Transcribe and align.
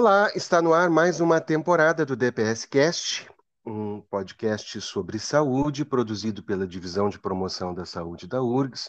Olá, 0.00 0.30
está 0.32 0.62
no 0.62 0.72
ar 0.72 0.88
mais 0.88 1.18
uma 1.18 1.40
temporada 1.40 2.06
do 2.06 2.14
DPS 2.14 2.64
Cast, 2.68 3.28
um 3.66 4.00
podcast 4.02 4.80
sobre 4.80 5.18
saúde 5.18 5.84
produzido 5.84 6.40
pela 6.40 6.68
Divisão 6.68 7.08
de 7.08 7.18
Promoção 7.18 7.74
da 7.74 7.84
Saúde 7.84 8.28
da 8.28 8.40
URGS. 8.40 8.88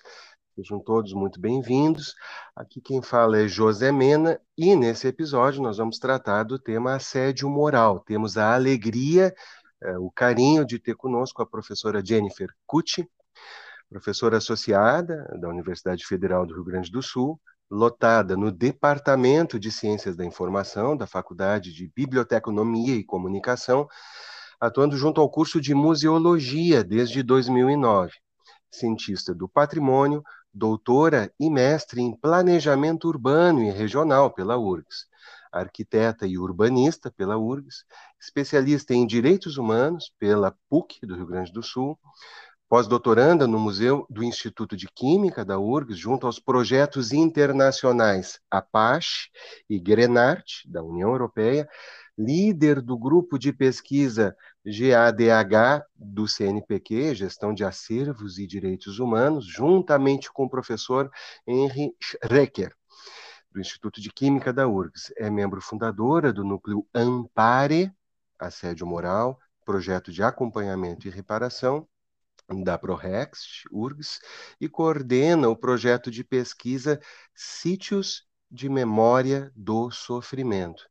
Sejam 0.53 0.79
todos 0.79 1.11
muito 1.13 1.41
bem-vindos. 1.41 2.13
Aqui 2.55 2.79
quem 2.79 3.01
fala 3.01 3.39
é 3.39 3.47
José 3.47 3.91
Mena 3.91 4.39
e 4.55 4.75
nesse 4.75 5.07
episódio 5.07 5.63
nós 5.63 5.77
vamos 5.77 5.97
tratar 5.97 6.43
do 6.43 6.59
tema 6.59 6.93
assédio 6.93 7.49
moral. 7.49 8.01
Temos 8.01 8.37
a 8.37 8.53
alegria, 8.53 9.33
eh, 9.81 9.97
o 9.97 10.11
carinho 10.11 10.63
de 10.63 10.77
ter 10.77 10.95
conosco 10.95 11.41
a 11.41 11.45
professora 11.47 12.05
Jennifer 12.05 12.49
Cucci, 12.67 13.09
professora 13.89 14.37
associada 14.37 15.27
da 15.41 15.49
Universidade 15.49 16.05
Federal 16.05 16.45
do 16.45 16.53
Rio 16.53 16.65
Grande 16.65 16.91
do 16.91 17.01
Sul, 17.01 17.41
lotada 17.69 18.35
no 18.35 18.51
Departamento 18.51 19.59
de 19.59 19.71
Ciências 19.71 20.15
da 20.15 20.25
Informação 20.25 20.97
da 20.97 21.05
Faculdade 21.05 21.73
de 21.73 21.87
Biblioteconomia 21.95 22.95
e 22.95 23.03
Comunicação, 23.03 23.87
atuando 24.59 24.97
junto 24.97 25.21
ao 25.21 25.29
curso 25.29 25.61
de 25.61 25.73
Museologia 25.73 26.83
desde 26.83 27.21
2009. 27.21 28.13
Cientista 28.71 29.33
do 29.33 29.47
patrimônio, 29.47 30.23
doutora 30.53 31.31
e 31.39 31.49
mestre 31.49 32.01
em 32.01 32.15
Planejamento 32.15 33.07
Urbano 33.07 33.63
e 33.63 33.71
Regional 33.71 34.31
pela 34.31 34.57
URGS, 34.57 35.07
arquiteta 35.51 36.27
e 36.27 36.37
urbanista 36.37 37.11
pela 37.11 37.37
URGS, 37.37 37.85
especialista 38.19 38.93
em 38.93 39.05
Direitos 39.05 39.57
Humanos 39.57 40.11
pela 40.19 40.55
PUC 40.69 41.05
do 41.05 41.15
Rio 41.15 41.25
Grande 41.27 41.51
do 41.51 41.63
Sul, 41.63 41.97
pós-doutoranda 42.69 43.47
no 43.47 43.57
Museu 43.57 44.05
do 44.07 44.23
Instituto 44.23 44.77
de 44.77 44.87
Química 44.87 45.43
da 45.43 45.57
URGS, 45.57 45.97
junto 45.97 46.27
aos 46.27 46.39
projetos 46.39 47.11
internacionais 47.11 48.39
APACHE 48.49 49.31
e 49.67 49.79
GRENART, 49.79 50.67
da 50.67 50.83
União 50.83 51.09
Europeia, 51.09 51.67
líder 52.15 52.79
do 52.79 52.95
grupo 52.95 53.39
de 53.39 53.51
pesquisa 53.51 54.37
GADH 54.63 55.83
do 55.95 56.27
CNPq, 56.27 57.15
Gestão 57.15 57.55
de 57.55 57.63
Acervos 57.63 58.37
e 58.37 58.45
Direitos 58.45 58.99
Humanos, 58.99 59.45
juntamente 59.45 60.31
com 60.31 60.43
o 60.43 60.49
professor 60.49 61.09
Henry 61.47 61.95
Schrecker, 61.99 62.75
do 63.51 63.59
Instituto 63.59 63.99
de 63.99 64.11
Química 64.11 64.53
da 64.53 64.67
URGS. 64.67 65.11
É 65.17 65.27
membro 65.27 65.59
fundadora 65.59 66.31
do 66.31 66.43
núcleo 66.43 66.85
Ampare, 66.93 67.91
Assédio 68.37 68.85
Moral, 68.85 69.39
projeto 69.65 70.11
de 70.11 70.21
acompanhamento 70.21 71.07
e 71.07 71.09
reparação, 71.09 71.87
da 72.63 72.77
ProRex, 72.77 73.63
URGS, 73.71 74.19
e 74.59 74.67
coordena 74.67 75.49
o 75.49 75.55
projeto 75.55 76.09
de 76.09 76.23
pesquisa 76.23 76.99
Sítios 77.33 78.25
de 78.49 78.67
Memória 78.67 79.51
do 79.55 79.91
Sofrimento. 79.91 80.89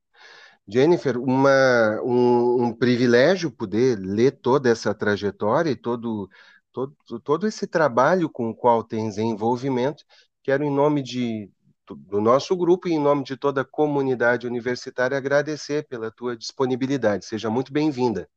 Jennifer, 0.66 1.18
uma, 1.18 2.00
um, 2.02 2.64
um, 2.64 2.72
privilégio 2.72 3.50
poder 3.50 3.98
ler 3.98 4.32
toda 4.32 4.68
essa 4.68 4.94
trajetória 4.94 5.70
e 5.70 5.76
todo, 5.76 6.28
todo, 6.72 6.94
todo 7.24 7.46
esse 7.46 7.66
trabalho 7.66 8.28
com 8.28 8.50
o 8.50 8.54
qual 8.54 8.84
tens 8.84 9.16
envolvimento. 9.16 10.04
Quero, 10.42 10.64
em 10.64 10.70
nome 10.70 11.02
de, 11.02 11.50
do 11.96 12.20
nosso 12.20 12.54
grupo 12.54 12.86
e 12.86 12.92
em 12.92 13.00
nome 13.00 13.24
de 13.24 13.36
toda 13.36 13.62
a 13.62 13.64
comunidade 13.64 14.46
universitária, 14.46 15.16
agradecer 15.16 15.86
pela 15.88 16.10
tua 16.10 16.36
disponibilidade. 16.36 17.24
Seja 17.24 17.48
muito 17.50 17.72
bem-vinda. 17.72 18.28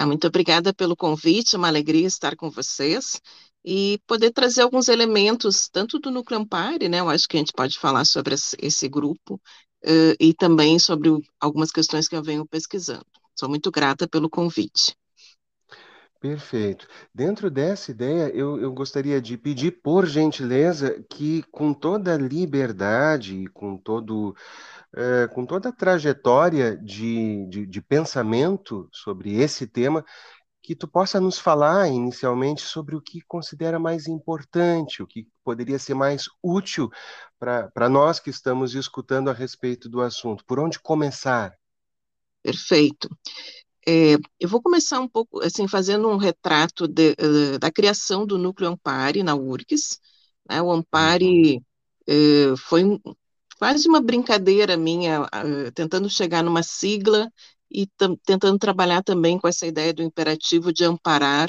Ah, 0.00 0.06
muito 0.06 0.26
obrigada 0.26 0.72
pelo 0.72 0.96
convite, 0.96 1.54
é 1.54 1.58
uma 1.58 1.68
alegria 1.68 2.06
estar 2.06 2.34
com 2.34 2.50
vocês 2.50 3.20
e 3.62 3.98
poder 4.06 4.30
trazer 4.30 4.62
alguns 4.62 4.88
elementos, 4.88 5.68
tanto 5.68 5.98
do 5.98 6.10
Núcleo 6.10 6.40
Ampare, 6.40 6.88
né, 6.88 7.00
eu 7.00 7.10
acho 7.10 7.28
que 7.28 7.36
a 7.36 7.40
gente 7.40 7.52
pode 7.52 7.78
falar 7.78 8.06
sobre 8.06 8.34
esse 8.34 8.88
grupo, 8.88 9.34
uh, 9.84 10.16
e 10.18 10.32
também 10.32 10.78
sobre 10.78 11.10
algumas 11.38 11.70
questões 11.70 12.08
que 12.08 12.16
eu 12.16 12.22
venho 12.22 12.46
pesquisando. 12.46 13.04
Sou 13.38 13.46
muito 13.46 13.70
grata 13.70 14.08
pelo 14.08 14.30
convite. 14.30 14.96
Perfeito. 16.20 16.86
Dentro 17.14 17.50
dessa 17.50 17.90
ideia, 17.90 18.28
eu, 18.34 18.60
eu 18.60 18.70
gostaria 18.74 19.22
de 19.22 19.38
pedir, 19.38 19.80
por 19.82 20.04
gentileza, 20.06 21.02
que 21.08 21.42
com 21.44 21.72
toda 21.72 22.14
liberdade 22.14 23.46
com 23.54 23.78
todo 23.78 24.36
é, 24.94 25.28
com 25.28 25.46
toda 25.46 25.70
a 25.70 25.72
trajetória 25.72 26.76
de, 26.76 27.46
de, 27.48 27.66
de 27.66 27.80
pensamento 27.80 28.86
sobre 28.92 29.34
esse 29.40 29.66
tema, 29.66 30.04
que 30.62 30.74
tu 30.76 30.86
possa 30.86 31.18
nos 31.18 31.38
falar 31.38 31.88
inicialmente 31.88 32.60
sobre 32.60 32.94
o 32.94 33.00
que 33.00 33.22
considera 33.22 33.78
mais 33.78 34.06
importante, 34.06 35.02
o 35.02 35.06
que 35.06 35.26
poderia 35.42 35.78
ser 35.78 35.94
mais 35.94 36.26
útil 36.42 36.90
para 37.38 37.88
nós 37.88 38.20
que 38.20 38.28
estamos 38.28 38.74
escutando 38.74 39.30
a 39.30 39.32
respeito 39.32 39.88
do 39.88 40.02
assunto. 40.02 40.44
Por 40.44 40.60
onde 40.60 40.78
começar? 40.78 41.56
Perfeito. 42.42 43.08
É, 43.90 44.16
eu 44.38 44.48
vou 44.48 44.62
começar 44.62 45.00
um 45.00 45.08
pouco, 45.08 45.40
assim, 45.42 45.66
fazendo 45.66 46.08
um 46.08 46.16
retrato 46.16 46.86
de, 46.86 47.10
uh, 47.20 47.58
da 47.58 47.72
criação 47.72 48.24
do 48.24 48.38
Núcleo 48.38 48.70
Ampare 48.70 49.24
na 49.24 49.34
URGS. 49.34 49.98
Né? 50.48 50.62
O 50.62 50.70
Ampare 50.70 51.56
uh, 52.08 52.56
foi 52.56 53.00
quase 53.58 53.88
uma 53.88 54.00
brincadeira 54.00 54.76
minha, 54.76 55.22
uh, 55.22 55.72
tentando 55.74 56.08
chegar 56.08 56.44
numa 56.44 56.62
sigla 56.62 57.28
e 57.68 57.88
tentando 58.24 58.58
trabalhar 58.60 59.02
também 59.02 59.40
com 59.40 59.48
essa 59.48 59.66
ideia 59.66 59.92
do 59.92 60.04
imperativo 60.04 60.72
de 60.72 60.84
amparar, 60.84 61.48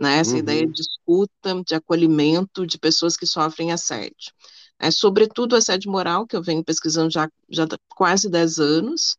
né, 0.00 0.18
essa 0.18 0.32
uhum. 0.32 0.38
ideia 0.38 0.66
de 0.66 0.80
escuta, 0.80 1.62
de 1.66 1.74
acolhimento 1.74 2.66
de 2.66 2.78
pessoas 2.78 3.16
que 3.16 3.26
sofrem 3.26 3.72
assédio. 3.72 4.32
É, 4.78 4.90
sobretudo 4.90 5.54
assédio 5.54 5.90
moral, 5.90 6.26
que 6.26 6.34
eu 6.36 6.42
venho 6.42 6.64
pesquisando 6.64 7.10
já, 7.10 7.28
já 7.50 7.64
há 7.64 7.78
quase 7.94 8.28
10 8.30 8.58
anos, 8.58 9.16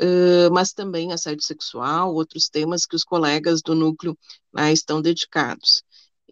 uh, 0.00 0.52
mas 0.52 0.72
também 0.72 1.12
assédio 1.12 1.42
sexual, 1.44 2.14
outros 2.14 2.48
temas 2.48 2.86
que 2.86 2.96
os 2.96 3.04
colegas 3.04 3.62
do 3.62 3.74
núcleo 3.74 4.16
né, 4.52 4.72
estão 4.72 5.00
dedicados. 5.00 5.82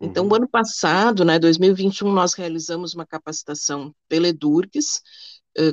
Então, 0.00 0.24
uhum. 0.24 0.32
o 0.32 0.34
ano 0.36 0.48
passado, 0.48 1.24
né, 1.24 1.38
2021, 1.38 2.12
nós 2.12 2.34
realizamos 2.34 2.94
uma 2.94 3.04
capacitação 3.04 3.92
pela 4.08 4.28
Edurgs, 4.28 5.02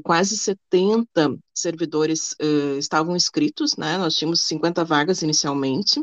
quase 0.03 0.37
70 0.37 1.37
servidores 1.53 2.35
uh, 2.41 2.77
estavam 2.77 3.15
inscritos, 3.15 3.75
né? 3.77 3.97
Nós 3.97 4.15
tínhamos 4.15 4.41
50 4.41 4.83
vagas 4.83 5.21
inicialmente. 5.21 6.01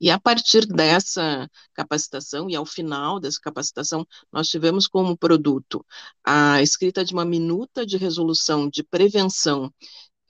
E 0.00 0.10
a 0.10 0.18
partir 0.18 0.66
dessa 0.66 1.48
capacitação, 1.74 2.48
e 2.48 2.56
ao 2.56 2.64
final 2.64 3.20
dessa 3.20 3.38
capacitação, 3.40 4.06
nós 4.32 4.48
tivemos 4.48 4.88
como 4.88 5.16
produto 5.16 5.84
a 6.24 6.62
escrita 6.62 7.04
de 7.04 7.12
uma 7.12 7.24
minuta 7.24 7.84
de 7.86 7.96
resolução 7.96 8.68
de 8.68 8.82
prevenção 8.82 9.72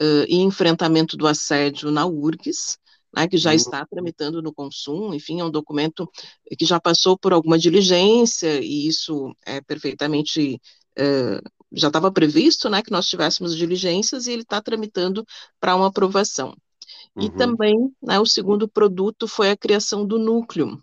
uh, 0.01 0.25
e 0.29 0.37
enfrentamento 0.37 1.17
do 1.17 1.27
assédio 1.27 1.91
na 1.91 2.07
URGS, 2.07 2.79
né, 3.15 3.27
que 3.27 3.37
já 3.37 3.51
uhum. 3.51 3.57
está 3.57 3.87
tramitando 3.87 4.43
no 4.43 4.53
consumo, 4.53 5.15
enfim, 5.15 5.41
é 5.41 5.45
um 5.45 5.51
documento 5.51 6.11
que 6.59 6.65
já 6.65 6.79
passou 6.79 7.17
por 7.19 7.33
alguma 7.33 7.59
diligência, 7.59 8.61
e 8.61 8.87
isso 8.87 9.35
é 9.47 9.61
perfeitamente 9.61 10.61
uh, 10.99 11.51
já 11.73 11.89
estava 11.89 12.11
previsto, 12.11 12.69
né, 12.69 12.83
que 12.83 12.91
nós 12.91 13.07
tivéssemos 13.07 13.57
diligências 13.57 14.27
e 14.27 14.33
ele 14.33 14.43
está 14.43 14.61
tramitando 14.61 15.25
para 15.61 15.77
uma 15.77 15.89
aprovação. 15.89 16.55
Uhum. 17.15 17.25
E 17.25 17.31
também, 17.31 17.75
né, 18.03 18.19
o 18.19 18.27
segundo 18.27 18.69
produto 18.69 19.27
foi 19.27 19.51
a 19.51 19.57
criação 19.57 20.07
do 20.07 20.19
núcleo, 20.19 20.83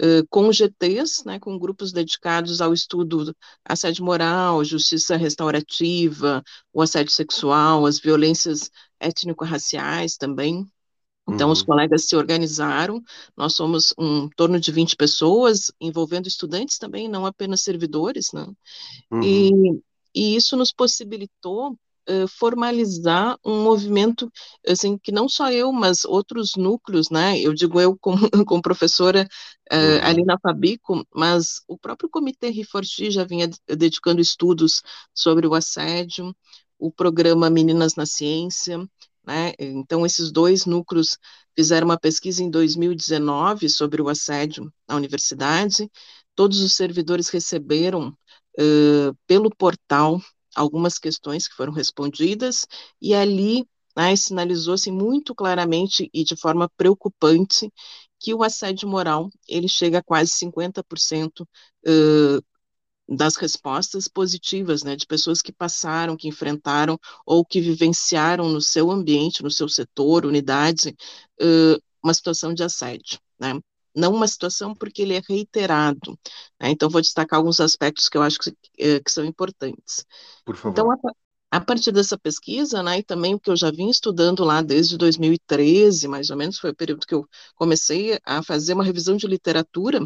uh, 0.00 0.26
com 0.30 0.52
GTs, 0.52 1.24
né, 1.26 1.38
com 1.38 1.58
grupos 1.58 1.92
dedicados 1.92 2.60
ao 2.60 2.72
estudo 2.72 3.34
assédio 3.64 4.04
moral, 4.04 4.64
justiça 4.64 5.16
restaurativa, 5.16 6.42
o 6.72 6.82
assédio 6.82 7.12
sexual, 7.12 7.86
as 7.86 7.98
violências 7.98 8.70
étnico-raciais 9.00 10.16
também. 10.16 10.66
Então, 11.28 11.48
uhum. 11.48 11.52
os 11.52 11.62
colegas 11.62 12.08
se 12.08 12.16
organizaram, 12.16 13.00
nós 13.36 13.54
somos 13.54 13.94
um 13.96 14.28
torno 14.30 14.58
de 14.58 14.72
20 14.72 14.96
pessoas, 14.96 15.70
envolvendo 15.80 16.26
estudantes 16.26 16.78
também, 16.78 17.08
não 17.08 17.24
apenas 17.24 17.62
servidores, 17.62 18.32
né? 18.32 18.44
Uhum. 19.10 19.22
E 19.22 19.82
e 20.14 20.36
isso 20.36 20.56
nos 20.56 20.72
possibilitou 20.72 21.76
uh, 22.08 22.28
formalizar 22.28 23.38
um 23.44 23.62
movimento, 23.62 24.30
assim, 24.66 24.98
que 24.98 25.12
não 25.12 25.28
só 25.28 25.50
eu, 25.50 25.72
mas 25.72 26.04
outros 26.04 26.52
núcleos, 26.56 27.10
né, 27.10 27.38
eu 27.38 27.52
digo 27.54 27.80
eu 27.80 27.96
como, 27.98 28.18
como 28.46 28.62
professora 28.62 29.26
uh, 29.72 29.76
uhum. 29.76 30.00
ali 30.02 30.24
na 30.24 30.38
Fabico, 30.38 31.06
mas 31.14 31.62
o 31.68 31.78
próprio 31.78 32.10
Comitê 32.10 32.50
Riforti 32.50 33.10
já 33.10 33.24
vinha 33.24 33.48
dedicando 33.66 34.20
estudos 34.20 34.82
sobre 35.14 35.46
o 35.46 35.54
assédio, 35.54 36.34
o 36.78 36.90
programa 36.90 37.50
Meninas 37.50 37.94
na 37.94 38.06
Ciência, 38.06 38.78
né, 39.24 39.52
então 39.58 40.04
esses 40.04 40.32
dois 40.32 40.66
núcleos 40.66 41.16
fizeram 41.54 41.86
uma 41.86 41.98
pesquisa 41.98 42.42
em 42.42 42.50
2019 42.50 43.68
sobre 43.68 44.02
o 44.02 44.08
assédio 44.08 44.72
na 44.88 44.96
universidade, 44.96 45.88
todos 46.34 46.60
os 46.60 46.74
servidores 46.74 47.28
receberam 47.28 48.08
uh, 48.58 49.16
pelo 49.26 49.50
portal 49.54 50.20
algumas 50.54 50.98
questões 50.98 51.48
que 51.48 51.54
foram 51.54 51.72
respondidas, 51.72 52.66
e 53.00 53.14
ali 53.14 53.66
né, 53.96 54.14
sinalizou-se 54.16 54.90
muito 54.90 55.34
claramente 55.34 56.10
e 56.12 56.24
de 56.24 56.36
forma 56.36 56.68
preocupante 56.76 57.70
que 58.18 58.34
o 58.34 58.42
assédio 58.42 58.88
moral 58.88 59.30
ele 59.48 59.68
chega 59.68 59.98
a 59.98 60.02
quase 60.02 60.32
50% 60.32 61.42
uh, 61.86 62.42
das 63.08 63.36
respostas 63.36 64.08
positivas, 64.08 64.82
né, 64.82 64.96
de 64.96 65.06
pessoas 65.06 65.42
que 65.42 65.52
passaram, 65.52 66.16
que 66.16 66.28
enfrentaram 66.28 66.98
ou 67.26 67.44
que 67.44 67.60
vivenciaram 67.60 68.48
no 68.48 68.60
seu 68.60 68.90
ambiente, 68.90 69.42
no 69.42 69.50
seu 69.50 69.68
setor, 69.68 70.24
unidade, 70.24 70.96
uh, 71.40 71.82
uma 72.02 72.14
situação 72.14 72.54
de 72.54 72.62
assédio, 72.62 73.18
né? 73.38 73.58
Não 73.94 74.12
uma 74.12 74.26
situação 74.26 74.74
porque 74.74 75.02
ele 75.02 75.14
é 75.14 75.22
reiterado. 75.28 76.18
Né? 76.60 76.70
Então, 76.70 76.88
vou 76.88 77.00
destacar 77.00 77.38
alguns 77.38 77.60
aspectos 77.60 78.08
que 78.08 78.16
eu 78.16 78.22
acho 78.22 78.38
que, 78.38 78.50
uh, 78.50 79.02
que 79.04 79.10
são 79.10 79.24
importantes. 79.24 80.04
Por 80.44 80.56
favor. 80.56 80.72
Então, 80.72 80.90
a, 80.90 80.96
a 81.58 81.60
partir 81.60 81.92
dessa 81.92 82.18
pesquisa, 82.18 82.82
né, 82.82 82.98
e 82.98 83.02
também 83.02 83.34
o 83.34 83.40
que 83.40 83.50
eu 83.50 83.56
já 83.56 83.70
vim 83.70 83.90
estudando 83.90 84.44
lá 84.44 84.62
desde 84.62 84.96
2013, 84.96 86.08
mais 86.08 86.30
ou 86.30 86.36
menos, 86.36 86.58
foi 86.58 86.70
o 86.70 86.74
período 86.76 87.06
que 87.06 87.14
eu 87.14 87.26
comecei 87.54 88.18
a 88.24 88.42
fazer 88.42 88.72
uma 88.74 88.84
revisão 88.84 89.16
de 89.16 89.26
literatura 89.26 90.00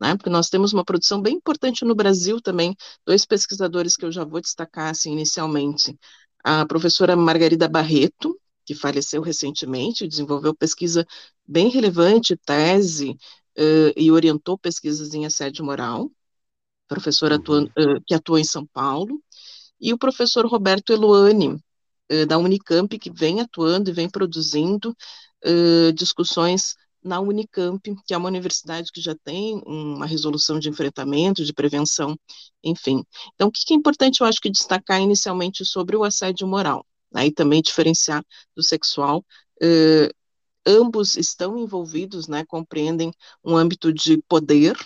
né, 0.00 0.16
porque 0.16 0.30
nós 0.30 0.48
temos 0.48 0.72
uma 0.72 0.84
produção 0.84 1.20
bem 1.20 1.36
importante 1.36 1.84
no 1.84 1.94
Brasil 1.94 2.40
também, 2.40 2.74
dois 3.04 3.24
pesquisadores 3.24 3.96
que 3.96 4.04
eu 4.04 4.12
já 4.12 4.24
vou 4.24 4.40
destacar 4.40 4.90
assim, 4.90 5.12
inicialmente, 5.12 5.98
a 6.44 6.64
professora 6.66 7.16
Margarida 7.16 7.68
Barreto, 7.68 8.38
que 8.68 8.74
faleceu 8.74 9.22
recentemente, 9.22 10.06
desenvolveu 10.06 10.54
pesquisa 10.54 11.06
bem 11.46 11.70
relevante, 11.70 12.36
tese, 12.36 13.12
uh, 13.12 13.92
e 13.96 14.12
orientou 14.12 14.58
pesquisas 14.58 15.14
em 15.14 15.24
assédio 15.24 15.64
moral, 15.64 16.10
professora 16.86 17.36
uhum. 17.36 17.40
atua, 17.40 17.62
uh, 17.62 18.02
que 18.06 18.12
atua 18.12 18.38
em 18.38 18.44
São 18.44 18.66
Paulo, 18.66 19.22
e 19.80 19.90
o 19.94 19.96
professor 19.96 20.44
Roberto 20.44 20.92
Eluani, 20.92 21.54
uh, 22.12 22.26
da 22.26 22.36
Unicamp, 22.36 22.98
que 22.98 23.10
vem 23.10 23.40
atuando 23.40 23.88
e 23.88 23.92
vem 23.94 24.08
produzindo 24.08 24.94
discussões 25.94 26.74
na 27.02 27.20
Unicamp, 27.20 27.80
que 28.04 28.12
é 28.12 28.18
uma 28.18 28.28
universidade 28.28 28.90
que 28.92 29.00
já 29.00 29.14
tem 29.14 29.62
uma 29.64 30.04
resolução 30.04 30.58
de 30.58 30.68
enfrentamento, 30.68 31.44
de 31.44 31.54
prevenção, 31.54 32.18
enfim. 32.62 33.04
Então, 33.34 33.46
o 33.46 33.52
que 33.52 33.72
é 33.72 33.76
importante, 33.76 34.20
eu 34.20 34.26
acho 34.26 34.40
que 34.40 34.50
destacar 34.50 35.00
inicialmente 35.00 35.64
sobre 35.64 35.96
o 35.96 36.02
assédio 36.02 36.44
moral, 36.46 36.84
né, 37.12 37.26
e 37.26 37.32
também 37.32 37.62
diferenciar 37.62 38.24
do 38.56 38.62
sexual, 38.62 39.24
eh, 39.62 40.10
ambos 40.66 41.16
estão 41.16 41.58
envolvidos, 41.58 42.28
né, 42.28 42.44
compreendem 42.46 43.12
um 43.44 43.56
âmbito 43.56 43.92
de 43.92 44.18
poder, 44.28 44.76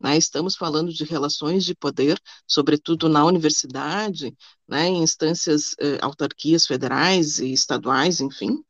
né, 0.00 0.16
estamos 0.16 0.56
falando 0.56 0.92
de 0.92 1.04
relações 1.04 1.64
de 1.64 1.74
poder, 1.74 2.20
sobretudo 2.46 3.08
na 3.08 3.24
universidade, 3.24 4.34
né, 4.68 4.88
em 4.88 5.02
instâncias, 5.02 5.74
eh, 5.80 5.98
autarquias 6.02 6.66
federais 6.66 7.38
e 7.38 7.52
estaduais, 7.52 8.20
enfim, 8.20 8.62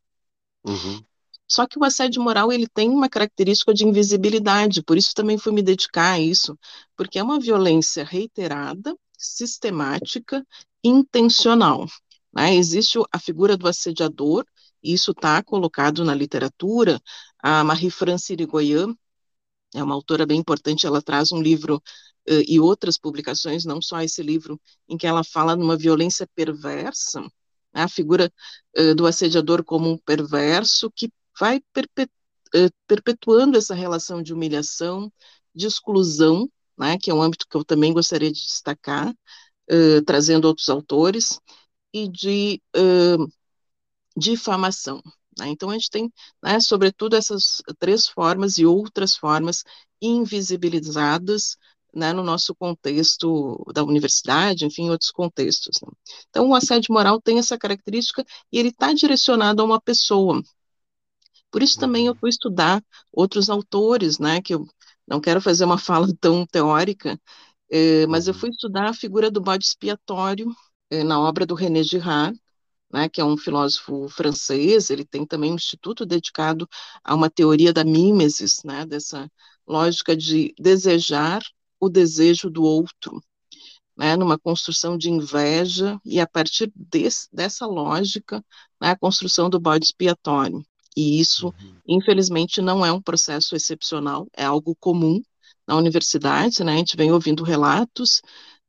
Uhum. 0.65 1.05
Só 1.49 1.67
que 1.67 1.79
o 1.79 1.85
assédio 1.85 2.23
moral 2.23 2.53
ele 2.53 2.69
tem 2.69 2.89
uma 2.91 3.09
característica 3.09 3.75
de 3.75 3.85
invisibilidade, 3.87 4.83
por 4.83 4.97
isso 4.97 5.13
também 5.15 5.37
fui 5.37 5.53
me 5.53 5.63
dedicar 5.63 6.13
a 6.13 6.21
isso, 6.21 6.57
porque 6.97 7.19
é 7.19 7.23
uma 7.23 7.41
violência 7.41 8.05
reiterada, 8.05 8.95
sistemática, 9.19 10.47
intencional. 10.85 11.87
Né? 12.33 12.55
Existe 12.55 12.99
a 13.13 13.19
figura 13.19 13.57
do 13.57 13.69
assediador, 13.69 14.45
isso 14.83 15.11
está 15.13 15.43
colocado 15.43 16.05
na 16.05 16.15
literatura. 16.15 17.01
A 17.43 17.63
Marie-France 17.65 18.33
Irigoyen 18.33 18.97
é 19.75 19.83
uma 19.83 19.95
autora 19.95 20.27
bem 20.27 20.39
importante, 20.41 20.87
ela 20.87 21.03
traz 21.03 21.33
um 21.33 21.41
livro 21.41 21.77
uh, 21.77 22.43
e 22.47 22.59
outras 22.59 22.99
publicações, 22.99 23.65
não 23.65 23.81
só 23.81 24.01
esse 24.03 24.23
livro, 24.23 24.61
em 24.89 24.97
que 24.97 25.07
ela 25.07 25.23
fala 25.25 25.57
numa 25.57 25.77
violência 25.77 26.29
perversa, 26.35 27.21
né? 27.21 27.83
a 27.85 27.89
figura 27.89 28.33
uh, 28.79 28.95
do 28.95 29.07
assediador 29.07 29.65
como 29.65 29.91
um 29.91 29.99
perverso 29.99 30.91
que 30.95 31.11
vai 31.39 31.61
eh, 32.55 32.69
perpetuando 32.87 33.57
essa 33.57 33.75
relação 33.75 34.23
de 34.23 34.35
humilhação, 34.35 35.11
de 35.55 35.67
exclusão, 35.67 36.51
né, 36.79 36.99
que 37.01 37.11
é 37.11 37.15
um 37.15 37.23
âmbito 37.23 37.47
que 37.49 37.57
eu 37.57 37.65
também 37.65 37.93
gostaria 37.95 38.31
de 38.31 38.41
destacar, 38.41 39.15
trazendo 40.05 40.47
outros 40.47 40.69
autores, 40.69 41.39
e 41.93 42.09
de 42.09 42.63
uh, 42.77 43.27
difamação. 44.17 45.03
Né? 45.39 45.49
Então, 45.49 45.71
a 45.71 45.75
gente 45.75 45.91
tem, 45.91 46.13
né, 46.43 46.61
sobretudo, 46.61 47.17
essas 47.17 47.63
três 47.79 48.07
formas 48.07 48.59
e 48.59 48.67
outras 48.67 49.17
formas 49.17 49.65
invisibilizadas 50.03 51.57
né, 51.95 52.13
no 52.13 52.23
nosso 52.23 52.55
contexto 52.55 53.65
da 53.75 53.83
universidade, 53.85 54.65
enfim, 54.65 54.85
em 54.85 54.91
outros 54.91 55.11
contextos. 55.11 55.81
Né? 55.83 55.89
Então, 56.31 56.49
o 56.49 56.55
assédio 56.55 56.93
moral 56.95 57.21
tem 57.21 57.39
essa 57.39 57.59
característica 57.59 58.25
e 58.53 58.59
ele 58.59 58.69
está 58.69 58.93
direcionado 58.93 59.63
a 59.63 59.65
uma 59.65 59.81
pessoa, 59.81 60.43
por 61.51 61.63
isso 61.63 61.79
também 61.79 62.07
eu 62.07 62.13
uhum. 62.13 62.19
fui 62.19 62.31
estudar 62.31 62.83
outros 63.13 63.51
autores, 63.51 64.19
né, 64.19 64.41
que 64.41 64.55
eu 64.55 64.67
não 65.07 65.21
quero 65.21 65.41
fazer 65.41 65.65
uma 65.65 65.79
fala 65.79 66.07
tão 66.21 66.47
teórica, 66.47 67.21
eh, 67.71 68.07
mas 68.07 68.29
eu 68.29 68.35
uhum. 68.35 68.41
fui 68.41 68.51
estudar 68.51 68.89
a 68.91 68.95
figura 68.95 69.31
do 69.31 69.41
bode 69.41 69.65
expiatório 69.65 70.47
na 71.05 71.21
obra 71.21 71.47
do 71.47 71.55
René 71.55 71.83
Girard, 71.83 72.39
né, 72.93 73.09
que 73.09 73.21
é 73.21 73.25
um 73.25 73.37
filósofo 73.37 74.09
francês, 74.09 74.91
ele 74.91 75.05
tem 75.05 75.25
também 75.25 75.53
um 75.53 75.57
instituto 75.57 76.05
dedicado 76.05 76.69
a 77.05 77.15
uma 77.15 77.31
teoria 77.31 77.73
da 77.73 77.85
mímesis, 77.85 78.63
né, 78.65 78.85
dessa 78.85 79.31
lógica 79.67 80.17
de 80.17 80.53
desejar 80.59 81.41
o 81.79 81.89
desejo 81.89 82.51
do 82.51 82.65
outro, 82.65 83.23
né, 83.97 84.17
numa 84.17 84.39
construção 84.39 84.99
de 84.99 85.09
inveja, 85.09 86.01
e 86.05 86.19
a 86.19 86.27
partir 86.27 86.73
desse, 86.75 87.29
dessa 87.33 87.67
lógica, 87.67 88.45
né, 88.81 88.91
a 88.91 88.99
construção 88.99 89.49
do 89.49 89.61
bode 89.61 89.85
expiatório. 89.85 90.65
E 90.97 91.21
isso, 91.21 91.47
uhum. 91.47 91.77
infelizmente, 91.87 92.61
não 92.61 92.85
é 92.85 92.91
um 92.91 93.01
processo 93.01 93.55
excepcional, 93.55 94.27
é 94.37 94.45
algo 94.45 94.75
comum 94.81 95.23
na 95.67 95.77
universidade, 95.77 96.65
né? 96.65 96.75
A 96.75 96.77
gente 96.79 96.97
vem 96.97 97.13
ouvindo 97.13 97.45
relatos, 97.45 98.21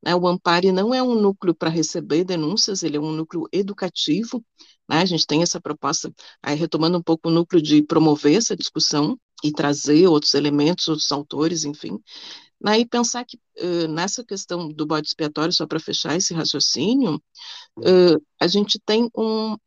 né? 0.04 0.16
O 0.16 0.28
Ampare 0.28 0.72
não 0.72 0.94
é 0.94 1.02
um 1.02 1.16
núcleo 1.16 1.54
para 1.56 1.70
receber 1.70 2.24
denúncias, 2.24 2.84
ele 2.84 2.98
é 2.98 3.00
um 3.00 3.12
núcleo 3.12 3.48
educativo, 3.52 4.44
né? 4.90 4.98
A 5.02 5.06
gente 5.06 5.26
tem 5.28 5.42
essa 5.42 5.62
proposta, 5.62 6.14
aí 6.42 6.56
retomando 6.56 6.98
um 6.98 7.04
pouco 7.04 7.30
o 7.30 7.32
núcleo 7.32 7.62
de 7.62 7.82
promover 7.84 8.38
essa 8.38 8.56
discussão 8.56 9.18
e 9.44 9.52
trazer 9.52 10.08
outros 10.08 10.34
elementos, 10.34 10.88
outros 10.88 11.12
autores, 11.12 11.66
enfim, 11.66 12.00
né, 12.62 12.80
e 12.80 12.86
pensar 12.86 13.26
que 13.26 13.40
uh, 13.60 13.88
nessa 13.88 14.24
questão 14.24 14.70
do 14.70 14.86
bode 14.86 15.08
expiatório, 15.08 15.54
só 15.54 15.66
para 15.66 15.80
fechar 15.80 16.16
esse 16.16 16.34
raciocínio, 16.34 17.16
uh, 17.80 18.26
a 18.40 18.48
gente 18.48 18.80
tem 18.86 19.10
um, 19.18 19.58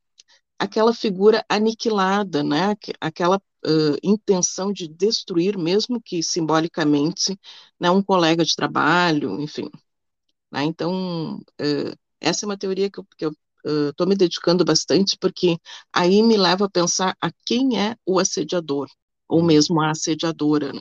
aquela 0.59 0.95
figura 0.95 1.45
aniquilada, 1.49 2.43
né? 2.43 2.77
aquela 3.01 3.37
uh, 3.39 3.97
intenção 4.03 4.73
de 4.73 4.89
destruir, 4.89 5.59
mesmo 5.59 6.01
que 6.01 6.23
simbolicamente, 6.23 7.39
né, 7.81 7.91
um 7.91 8.03
colega 8.03 8.45
de 8.45 8.55
trabalho, 8.55 9.41
enfim. 9.41 9.71
Né? 10.55 10.63
Então, 10.63 11.37
uh, 11.61 11.99
essa 12.21 12.45
é 12.45 12.47
uma 12.47 12.57
teoria 12.57 12.89
que 12.89 13.01
eu 13.01 13.35
estou 13.89 14.07
uh, 14.07 14.09
me 14.09 14.15
dedicando 14.15 14.65
bastante, 14.65 15.19
porque 15.19 15.59
aí 15.93 16.23
me 16.23 16.37
leva 16.37 16.67
a 16.67 16.71
pensar 16.71 17.17
a 17.21 17.33
quem 17.45 17.81
é 17.81 17.97
o 18.07 18.21
assediador, 18.21 18.89
ou 19.29 19.41
hum. 19.41 19.45
mesmo 19.45 19.81
a 19.81 19.91
assediadora. 19.91 20.73
Né? 20.73 20.81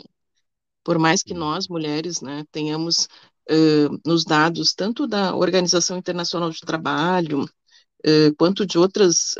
Por 0.84 1.00
mais 1.00 1.24
que 1.24 1.34
hum. 1.34 1.38
nós, 1.38 1.68
mulheres, 1.68 2.22
né, 2.22 2.46
tenhamos 2.51 3.08
nos 4.06 4.24
dados 4.24 4.74
tanto 4.74 5.06
da 5.06 5.36
Organização 5.36 5.98
Internacional 5.98 6.50
de 6.50 6.62
Trabalho, 6.62 7.46
eh, 8.01 8.32
quanto 8.38 8.65
de 8.65 8.77
outras, 8.80 9.36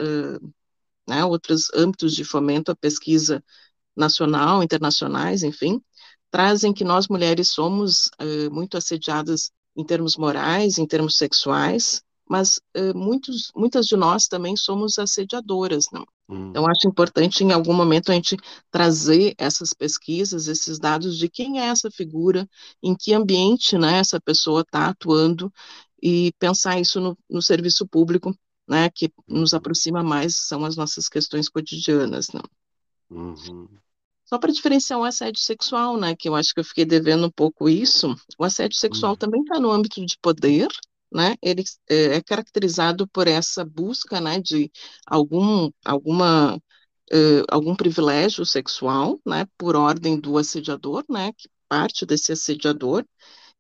né, 1.08 1.24
outros 1.24 1.70
âmbitos 1.74 2.14
de 2.14 2.26
fomento 2.26 2.70
à 2.70 2.76
pesquisa 2.76 3.42
nacional, 3.96 4.62
internacionais, 4.62 5.42
enfim, 5.42 5.82
trazem 6.30 6.74
que 6.74 6.84
nós 6.84 7.08
mulheres 7.08 7.48
somos 7.48 8.10
muito 8.52 8.76
assediadas 8.76 9.54
em 9.76 9.84
termos 9.84 10.16
morais, 10.18 10.78
em 10.78 10.86
termos 10.86 11.18
sexuais, 11.18 12.02
mas 12.28 12.60
muitos, 12.96 13.52
muitas 13.56 13.86
de 13.86 13.96
nós 13.96 14.28
também 14.28 14.56
somos 14.56 14.98
assediadoras, 14.98 15.86
não? 15.92 16.06
Hum. 16.30 16.50
Então, 16.50 16.66
acho 16.66 16.88
importante, 16.88 17.44
em 17.44 17.52
algum 17.52 17.74
momento, 17.74 18.12
a 18.12 18.16
gente 18.16 18.38
trazer 18.72 19.36
essas 19.38 19.74
pesquisas, 19.74 20.48
esses 20.48 20.80
dados 20.80 21.18
de 21.18 21.30
quem 21.30 21.60
é 21.60 21.66
essa 21.66 21.92
figura, 21.92 22.48
em 22.82 22.96
que 22.96 23.14
ambiente 23.14 23.78
né, 23.78 24.00
essa 24.00 24.22
pessoa 24.22 24.62
está 24.62 24.88
atuando, 24.88 25.52
e 26.02 26.34
pensar 26.38 26.80
isso 26.80 27.00
no, 27.00 27.18
no 27.30 27.42
serviço 27.42 27.88
público 27.88 28.36
né, 28.68 28.90
que 28.90 29.12
nos 29.28 29.54
aproxima 29.54 30.04
mais 30.04 30.36
são 30.36 30.66
as 30.66 30.76
nossas 30.76 31.08
questões 31.08 31.48
cotidianas, 31.48 32.28
não? 32.34 32.44
Uhum. 33.10 33.68
Só 34.34 34.40
para 34.40 34.52
diferenciar 34.52 35.00
o 35.00 35.04
assédio 35.04 35.40
sexual, 35.40 35.96
né, 35.96 36.16
que 36.16 36.28
eu 36.28 36.34
acho 36.34 36.56
que 36.56 36.60
eu 36.60 36.64
fiquei 36.64 36.86
devendo 36.86 37.28
um 37.28 37.30
pouco 37.30 37.70
isso, 37.70 38.16
o 38.36 38.44
assédio 38.44 38.76
sexual 38.76 39.12
uhum. 39.12 39.18
também 39.18 39.42
está 39.42 39.60
no 39.60 39.70
âmbito 39.70 40.04
de 40.04 40.18
poder, 40.20 40.68
né, 41.14 41.36
ele 41.40 41.64
é, 41.88 42.16
é 42.16 42.22
caracterizado 42.24 43.08
por 43.08 43.28
essa 43.28 43.64
busca, 43.64 44.20
né, 44.20 44.42
de 44.42 44.72
algum, 45.06 45.70
alguma, 45.86 46.56
uh, 46.56 47.46
algum 47.48 47.76
privilégio 47.76 48.44
sexual, 48.44 49.22
né, 49.24 49.46
por 49.56 49.76
ordem 49.76 50.20
do 50.20 50.36
assediador, 50.40 51.06
né, 51.08 51.32
que 51.38 51.48
parte 51.70 52.04
desse 52.04 52.32
assediador, 52.32 53.06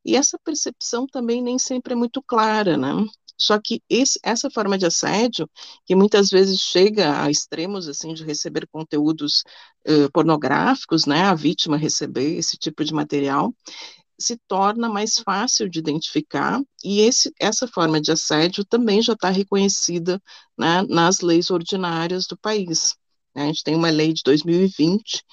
e 0.03 0.15
essa 0.15 0.39
percepção 0.43 1.05
também 1.05 1.39
nem 1.39 1.59
sempre 1.59 1.93
é 1.93 1.95
muito 1.95 2.19
clara, 2.19 2.77
né, 2.77 2.95
só 3.37 3.59
que 3.59 3.81
esse, 3.89 4.19
essa 4.23 4.49
forma 4.49 4.77
de 4.77 4.85
assédio, 4.85 5.49
que 5.85 5.95
muitas 5.95 6.29
vezes 6.29 6.59
chega 6.59 7.21
a 7.21 7.29
extremos 7.29 7.87
assim 7.87 8.13
de 8.13 8.23
receber 8.23 8.67
conteúdos 8.71 9.43
pornográficos, 10.13 11.05
né, 11.05 11.23
a 11.23 11.35
vítima 11.35 11.75
receber 11.77 12.37
esse 12.37 12.57
tipo 12.57 12.85
de 12.85 12.93
material, 12.93 13.53
se 14.19 14.37
torna 14.47 14.87
mais 14.89 15.19
fácil 15.19 15.69
de 15.69 15.79
identificar, 15.79 16.61
e 16.83 17.01
esse, 17.01 17.33
essa 17.39 17.67
forma 17.67 17.99
de 17.99 18.11
assédio 18.11 18.63
também 18.63 19.01
já 19.01 19.13
está 19.13 19.29
reconhecida 19.29 20.21
né, 20.57 20.83
nas 20.83 21.19
leis 21.19 21.49
ordinárias 21.49 22.25
do 22.27 22.37
país. 22.37 22.95
Né? 23.35 23.43
A 23.43 23.45
gente 23.47 23.63
tem 23.63 23.75
uma 23.75 23.89
lei 23.89 24.13
de 24.13 24.21
2020 24.23 25.23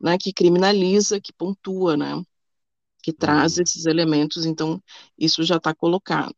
né, 0.00 0.16
que 0.18 0.32
criminaliza, 0.32 1.20
que 1.20 1.32
pontua, 1.32 1.96
né, 1.96 2.22
que 3.02 3.12
traz 3.12 3.56
uhum. 3.56 3.62
esses 3.62 3.86
elementos, 3.86 4.44
então 4.44 4.82
isso 5.18 5.42
já 5.42 5.56
está 5.56 5.74
colocado. 5.74 6.34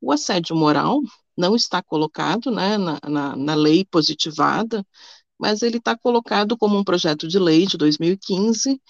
O 0.00 0.12
assédio 0.12 0.56
moral 0.56 1.00
não 1.36 1.54
está 1.56 1.82
colocado 1.82 2.50
né, 2.50 2.76
na, 2.78 2.98
na, 3.08 3.36
na 3.36 3.54
lei 3.54 3.84
positivada, 3.84 4.86
mas 5.38 5.62
ele 5.62 5.78
está 5.78 5.96
colocado 5.96 6.56
como 6.56 6.78
um 6.78 6.84
projeto 6.84 7.26
de 7.26 7.38
lei 7.38 7.66
de 7.66 7.78
2015, 7.78 8.80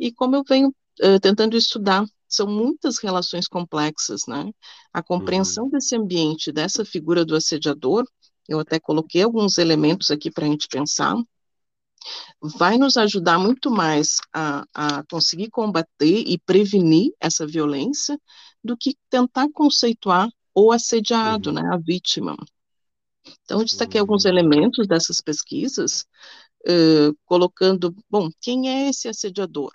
e 0.00 0.12
como 0.12 0.36
eu 0.36 0.44
venho 0.48 0.68
uh, 0.68 1.20
tentando 1.20 1.56
estudar, 1.56 2.04
são 2.28 2.46
muitas 2.46 2.98
relações 2.98 3.48
complexas, 3.48 4.22
né? 4.26 4.50
A 4.92 5.02
compreensão 5.02 5.64
uhum. 5.64 5.70
desse 5.70 5.96
ambiente, 5.96 6.52
dessa 6.52 6.84
figura 6.84 7.24
do 7.24 7.34
assediador, 7.34 8.04
eu 8.48 8.58
até 8.58 8.78
coloquei 8.78 9.22
alguns 9.22 9.58
elementos 9.58 10.10
aqui 10.10 10.30
para 10.30 10.46
a 10.46 10.48
gente 10.48 10.68
pensar, 10.68 11.14
vai 12.40 12.78
nos 12.78 12.96
ajudar 12.96 13.38
muito 13.38 13.70
mais 13.70 14.16
a, 14.32 14.64
a 14.74 15.04
conseguir 15.10 15.50
combater 15.50 16.24
e 16.26 16.38
prevenir 16.38 17.12
essa 17.20 17.46
violência 17.46 18.18
do 18.62 18.76
que 18.76 18.96
tentar 19.10 19.48
conceituar 19.52 20.28
o 20.66 20.72
assediado, 20.72 21.50
uhum. 21.50 21.56
né, 21.56 21.62
a 21.72 21.76
vítima. 21.76 22.36
Então, 23.44 23.60
eu 23.60 23.64
destaquei 23.64 24.00
uhum. 24.00 24.04
alguns 24.04 24.24
elementos 24.24 24.86
dessas 24.86 25.20
pesquisas, 25.20 26.06
uh, 26.66 27.16
colocando, 27.24 27.94
bom, 28.10 28.30
quem 28.40 28.68
é 28.68 28.88
esse 28.88 29.08
assediador? 29.08 29.70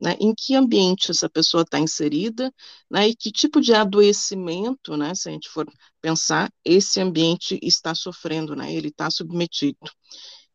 Né, 0.00 0.16
em 0.20 0.34
que 0.34 0.54
ambiente 0.54 1.12
essa 1.12 1.30
pessoa 1.30 1.62
está 1.62 1.78
inserida, 1.78 2.52
né, 2.90 3.08
e 3.08 3.16
que 3.16 3.30
tipo 3.30 3.60
de 3.60 3.72
adoecimento, 3.72 4.96
né, 4.96 5.14
se 5.14 5.28
a 5.28 5.32
gente 5.32 5.48
for 5.48 5.66
pensar, 6.00 6.52
esse 6.64 7.00
ambiente 7.00 7.58
está 7.62 7.94
sofrendo, 7.94 8.54
né, 8.56 8.74
ele 8.74 8.88
está 8.88 9.08
submetido. 9.10 9.78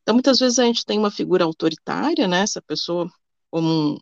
Então, 0.02 0.14
muitas 0.14 0.40
vezes 0.40 0.60
a 0.60 0.66
gente 0.66 0.86
tem 0.86 1.00
uma 1.00 1.10
figura 1.10 1.46
autoritária, 1.46 2.28
né, 2.28 2.42
essa 2.42 2.62
pessoa 2.62 3.10
como 3.50 3.94
um, 3.94 3.98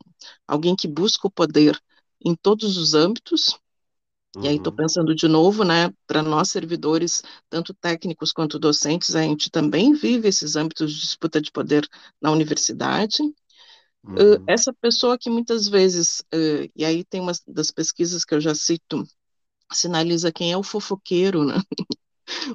alguém 0.48 0.75
que 0.75 0.88
busca 0.88 1.27
o 1.27 1.32
poder 1.32 1.80
em 2.25 2.36
todos 2.36 2.75
os 2.77 2.94
âmbitos, 2.94 3.58
uhum. 4.36 4.43
e 4.43 4.48
aí 4.48 4.55
estou 4.57 4.72
uhum. 4.72 4.77
pensando 4.77 5.15
de 5.15 5.27
novo, 5.27 5.63
né, 5.63 5.91
para 6.05 6.22
nós 6.22 6.50
servidores, 6.50 7.24
tanto 7.50 7.74
técnicos 7.74 8.31
quanto 8.31 8.60
docentes, 8.60 9.15
a 9.15 9.22
gente 9.22 9.50
também 9.50 9.93
vive 9.93 10.27
esses 10.27 10.55
âmbitos 10.55 10.93
de 10.93 11.01
disputa 11.01 11.41
de 11.41 11.51
poder 11.51 11.88
na 12.22 12.31
universidade, 12.31 13.22
uhum. 14.03 14.13
uh, 14.13 14.43
essa 14.48 14.74
pessoa 14.74 15.17
que 15.17 15.29
muitas 15.29 15.67
vezes, 15.67 16.24
e 16.75 16.86
aí 16.86 17.03
tem 17.03 17.22
uma 17.22 17.34
das 17.48 17.72
pesquisas 17.72 18.24
que 18.24 18.36
eu 18.36 18.41
já 18.41 18.53
cito, 18.53 19.03
sinaliza 19.72 20.31
quem 20.31 20.51
é 20.51 20.57
o 20.57 20.63
fofoqueiro, 20.63 21.43
né? 21.46 21.55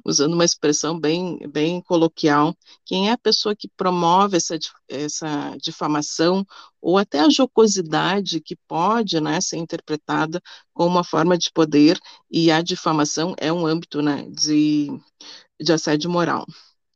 Usando 0.05 0.35
uma 0.35 0.45
expressão 0.45 0.99
bem, 0.99 1.39
bem 1.49 1.81
coloquial, 1.81 2.55
quem 2.85 3.09
é 3.09 3.13
a 3.13 3.19
pessoa 3.19 3.55
que 3.55 3.69
promove 3.77 4.37
essa, 4.37 4.59
essa 4.89 5.57
difamação 5.61 6.47
ou 6.81 6.99
até 6.99 7.21
a 7.21 7.31
jocosidade 7.31 8.41
que 8.41 8.57
pode 8.69 9.21
né, 9.21 9.41
ser 9.41 9.57
interpretada 9.57 10.41
como 10.73 10.91
uma 10.91 11.05
forma 11.05 11.39
de 11.39 11.51
poder, 11.53 11.99
e 12.31 12.51
a 12.51 12.61
difamação 12.61 13.35
é 13.39 13.53
um 13.53 13.67
âmbito 13.67 14.03
né, 14.03 14.27
de, 14.31 14.89
de 15.61 15.73
assédio 15.73 16.11
moral. 16.11 16.45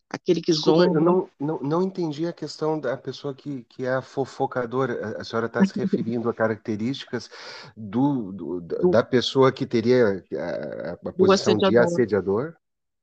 Aquele 0.08 0.40
que 0.40 0.52
Desculpa, 0.52 0.84
zomba... 0.84 0.98
Eu 0.98 1.02
não, 1.02 1.28
não, 1.38 1.60
não 1.60 1.82
entendi 1.82 2.26
a 2.26 2.32
questão 2.32 2.78
da 2.78 2.96
pessoa 2.96 3.34
que, 3.34 3.64
que 3.68 3.84
é 3.84 3.94
a 3.94 4.02
fofocadora. 4.02 5.16
A 5.18 5.24
senhora 5.24 5.46
está 5.46 5.64
se 5.64 5.74
referindo 5.78 6.28
a 6.28 6.34
características 6.34 7.28
do, 7.76 8.32
do, 8.32 8.60
da 8.90 9.02
pessoa 9.02 9.50
que 9.50 9.66
teria 9.66 10.24
a, 10.32 11.08
a 11.08 11.12
posição 11.12 11.56
de 11.56 11.76
assediador? 11.76 12.54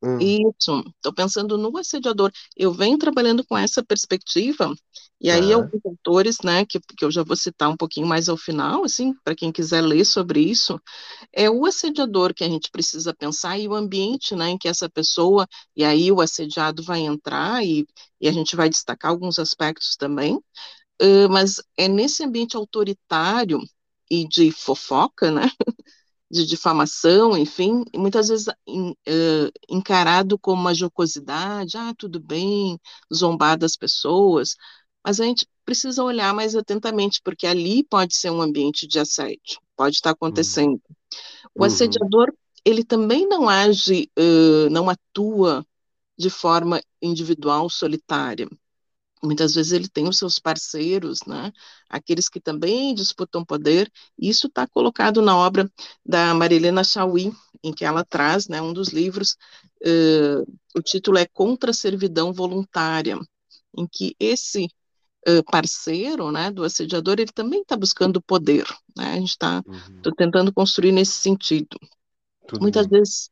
Hum. 0.03 0.17
Isso, 0.19 0.83
estou 0.95 1.13
pensando 1.13 1.57
no 1.57 1.77
assediador. 1.77 2.31
Eu 2.57 2.73
venho 2.73 2.97
trabalhando 2.97 3.45
com 3.45 3.57
essa 3.57 3.83
perspectiva, 3.83 4.73
e 5.21 5.31
aí 5.31 5.53
alguns 5.53 5.79
autores, 5.85 6.37
né, 6.43 6.65
que, 6.65 6.79
que 6.79 7.05
eu 7.05 7.09
já 7.11 7.23
vou 7.23 7.35
citar 7.37 7.69
um 7.69 7.77
pouquinho 7.77 8.05
mais 8.05 8.27
ao 8.27 8.35
final, 8.35 8.83
assim, 8.83 9.13
para 9.23 9.33
quem 9.35 9.51
quiser 9.51 9.81
ler 9.81 10.03
sobre 10.05 10.41
isso, 10.41 10.79
é 11.33 11.49
o 11.49 11.65
assediador 11.65 12.33
que 12.33 12.43
a 12.43 12.49
gente 12.49 12.69
precisa 12.71 13.13
pensar 13.13 13.57
e 13.57 13.67
o 13.67 13.75
ambiente, 13.75 14.35
né, 14.35 14.49
em 14.49 14.57
que 14.57 14.67
essa 14.67 14.89
pessoa, 14.89 15.47
e 15.75 15.83
aí 15.83 16.11
o 16.11 16.21
assediado 16.21 16.83
vai 16.83 17.01
entrar, 17.01 17.63
e, 17.65 17.85
e 18.21 18.27
a 18.27 18.31
gente 18.31 18.55
vai 18.55 18.69
destacar 18.69 19.11
alguns 19.11 19.39
aspectos 19.39 19.95
também, 19.97 20.35
uh, 21.01 21.29
mas 21.29 21.61
é 21.77 21.87
nesse 21.87 22.23
ambiente 22.23 22.57
autoritário 22.57 23.59
e 24.11 24.27
de 24.27 24.51
fofoca, 24.51 25.31
né, 25.31 25.49
de 26.33 26.47
difamação, 26.47 27.37
enfim, 27.37 27.85
muitas 27.95 28.27
vezes 28.27 28.47
uh, 28.47 29.51
encarado 29.69 30.37
como 30.39 30.59
uma 30.59 30.73
jocosidade, 30.73 31.77
ah, 31.77 31.93
tudo 31.95 32.19
bem, 32.19 32.79
zombar 33.13 33.55
das 33.55 33.75
pessoas, 33.75 34.55
mas 35.05 35.19
a 35.19 35.25
gente 35.25 35.47
precisa 35.63 36.03
olhar 36.03 36.33
mais 36.33 36.55
atentamente, 36.55 37.21
porque 37.23 37.45
ali 37.45 37.83
pode 37.83 38.15
ser 38.15 38.31
um 38.31 38.41
ambiente 38.41 38.87
de 38.87 38.97
assédio, 38.97 39.59
pode 39.77 39.97
estar 39.97 40.09
acontecendo. 40.09 40.81
Uhum. 40.89 40.95
O 41.53 41.63
assediador, 41.63 42.33
ele 42.65 42.83
também 42.83 43.27
não 43.27 43.47
age, 43.47 44.09
uh, 44.17 44.69
não 44.71 44.89
atua 44.89 45.63
de 46.17 46.31
forma 46.31 46.81
individual, 46.99 47.69
solitária 47.69 48.49
muitas 49.23 49.55
vezes 49.55 49.71
ele 49.71 49.87
tem 49.87 50.07
os 50.07 50.17
seus 50.17 50.37
parceiros, 50.37 51.21
né, 51.25 51.51
aqueles 51.89 52.27
que 52.27 52.39
também 52.39 52.93
disputam 52.93 53.45
poder, 53.45 53.91
isso 54.19 54.47
está 54.47 54.67
colocado 54.67 55.21
na 55.21 55.35
obra 55.35 55.71
da 56.05 56.33
Marilena 56.33 56.83
Chauí, 56.83 57.31
em 57.63 57.73
que 57.73 57.85
ela 57.85 58.03
traz, 58.03 58.47
né, 58.47 58.61
um 58.61 58.73
dos 58.73 58.89
livros, 58.89 59.37
uh, 59.85 60.45
o 60.75 60.81
título 60.81 61.17
é 61.17 61.25
Contra 61.25 61.71
a 61.71 61.73
Servidão 61.73 62.33
Voluntária, 62.33 63.17
em 63.77 63.87
que 63.87 64.15
esse 64.19 64.67
uh, 65.27 65.43
parceiro, 65.49 66.31
né, 66.31 66.51
do 66.51 66.63
assediador, 66.63 67.15
ele 67.19 67.31
também 67.31 67.61
está 67.61 67.77
buscando 67.77 68.21
poder, 68.21 68.65
né, 68.97 69.13
a 69.13 69.15
gente 69.15 69.29
está 69.29 69.63
uhum. 69.65 70.11
tentando 70.17 70.53
construir 70.53 70.91
nesse 70.91 71.13
sentido. 71.13 71.77
Tudo 72.47 72.61
muitas 72.61 72.85
bem. 72.87 72.99
vezes, 72.99 73.31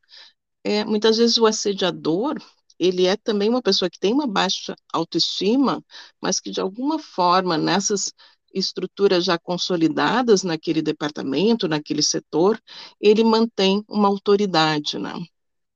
é, 0.63 0.85
muitas 0.85 1.17
vezes 1.17 1.37
o 1.37 1.45
assediador, 1.45 2.35
ele 2.81 3.05
é 3.05 3.15
também 3.15 3.47
uma 3.47 3.61
pessoa 3.61 3.91
que 3.91 3.99
tem 3.99 4.11
uma 4.11 4.25
baixa 4.25 4.75
autoestima, 4.91 5.83
mas 6.19 6.39
que 6.39 6.49
de 6.49 6.59
alguma 6.59 6.97
forma 6.97 7.55
nessas 7.55 8.11
estruturas 8.51 9.23
já 9.23 9.37
consolidadas 9.37 10.41
naquele 10.41 10.81
departamento, 10.81 11.67
naquele 11.67 12.01
setor, 12.01 12.59
ele 12.99 13.23
mantém 13.23 13.85
uma 13.87 14.07
autoridade, 14.07 14.97
né? 14.97 15.13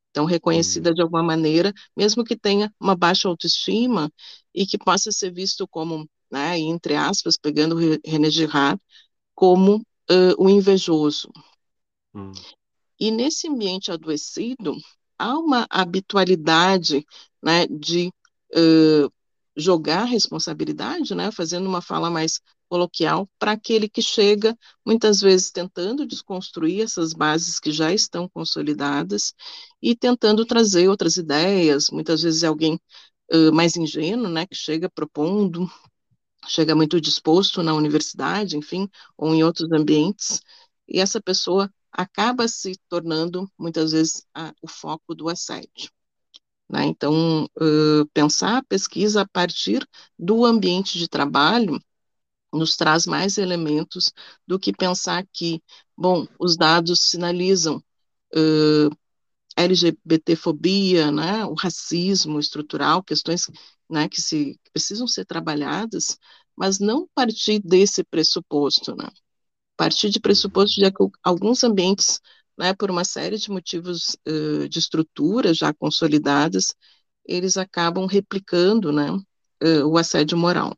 Então, 0.09 0.25
reconhecida 0.25 0.89
uhum. 0.89 0.95
de 0.95 1.01
alguma 1.03 1.21
maneira, 1.21 1.71
mesmo 1.95 2.23
que 2.23 2.35
tenha 2.35 2.73
uma 2.79 2.95
baixa 2.95 3.27
autoestima 3.27 4.11
e 4.53 4.65
que 4.65 4.77
possa 4.77 5.11
ser 5.11 5.31
visto 5.31 5.67
como, 5.67 6.09
né, 6.31 6.57
entre 6.57 6.95
aspas, 6.95 7.37
pegando 7.37 7.77
René 8.03 8.31
Girard, 8.31 8.81
como 9.35 9.75
uh, 10.09 10.35
o 10.39 10.49
invejoso. 10.49 11.29
Uhum. 12.15 12.31
E 12.99 13.11
nesse 13.11 13.47
ambiente 13.47 13.91
adoecido, 13.91 14.75
há 15.17 15.37
uma 15.37 15.65
habitualidade 15.69 17.05
né, 17.43 17.67
de 17.67 18.11
uh, 18.55 19.11
jogar 19.55 20.05
responsabilidade, 20.05 21.15
né, 21.15 21.31
fazendo 21.31 21.67
uma 21.67 21.81
fala 21.81 22.09
mais 22.09 22.41
coloquial, 22.67 23.29
para 23.37 23.51
aquele 23.51 23.87
que 23.87 24.01
chega, 24.01 24.57
muitas 24.85 25.21
vezes 25.21 25.51
tentando 25.51 26.05
desconstruir 26.05 26.81
essas 26.81 27.13
bases 27.13 27.59
que 27.59 27.71
já 27.71 27.93
estão 27.93 28.27
consolidadas 28.27 29.33
e 29.81 29.95
tentando 29.95 30.45
trazer 30.45 30.89
outras 30.89 31.15
ideias, 31.15 31.89
muitas 31.91 32.23
vezes 32.23 32.43
é 32.43 32.47
alguém 32.47 32.79
uh, 33.31 33.53
mais 33.53 33.75
ingênuo, 33.75 34.29
né, 34.29 34.45
que 34.45 34.55
chega 34.55 34.89
propondo, 34.89 35.69
chega 36.47 36.75
muito 36.75 36.99
disposto 36.99 37.63
na 37.63 37.73
universidade, 37.73 38.57
enfim, 38.57 38.89
ou 39.17 39.33
em 39.33 39.43
outros 39.43 39.71
ambientes, 39.71 40.41
e 40.87 40.99
essa 40.99 41.21
pessoa 41.21 41.71
acaba 41.95 42.47
se 42.47 42.73
tornando, 42.89 43.49
muitas 43.57 43.91
vezes, 43.91 44.25
a, 44.33 44.53
o 44.61 44.67
foco 44.67 45.15
do 45.15 45.29
assédio. 45.29 45.89
Né? 46.69 46.85
Então, 46.85 47.45
uh, 47.45 48.05
pensar 48.13 48.57
a 48.57 48.63
pesquisa 48.63 49.21
a 49.21 49.27
partir 49.27 49.87
do 50.17 50.45
ambiente 50.45 50.97
de 50.97 51.07
trabalho 51.07 51.79
nos 52.53 52.75
traz 52.77 53.05
mais 53.05 53.37
elementos 53.37 54.11
do 54.47 54.59
que 54.59 54.73
pensar 54.73 55.25
que, 55.33 55.61
bom, 55.97 56.27
os 56.39 56.57
dados 56.57 57.01
sinalizam 57.01 57.77
uh, 58.35 58.95
LGBTfobia, 59.57 61.11
né, 61.11 61.45
o 61.45 61.53
racismo 61.53 62.39
estrutural, 62.39 63.03
questões 63.03 63.49
né, 63.89 64.09
que, 64.09 64.21
se, 64.21 64.59
que 64.63 64.71
precisam 64.71 65.07
ser 65.07 65.25
trabalhadas, 65.25 66.17
mas 66.55 66.79
não 66.79 67.07
partir 67.13 67.59
desse 67.59 68.03
pressuposto, 68.03 68.95
né? 68.95 69.07
Partir 69.77 70.09
de 70.09 70.19
pressuposto 70.19 70.79
de 70.79 70.91
que 70.91 71.03
alguns 71.23 71.63
ambientes, 71.63 72.19
né, 72.57 72.73
por 72.73 72.89
uma 72.89 73.03
série 73.03 73.37
de 73.37 73.49
motivos 73.49 74.15
uh, 74.27 74.67
de 74.69 74.79
estruturas 74.79 75.57
já 75.57 75.73
consolidadas, 75.73 76.75
eles 77.25 77.57
acabam 77.57 78.05
replicando, 78.05 78.91
né, 78.91 79.11
uh, 79.11 79.85
o 79.85 79.97
assédio 79.97 80.37
moral. 80.37 80.75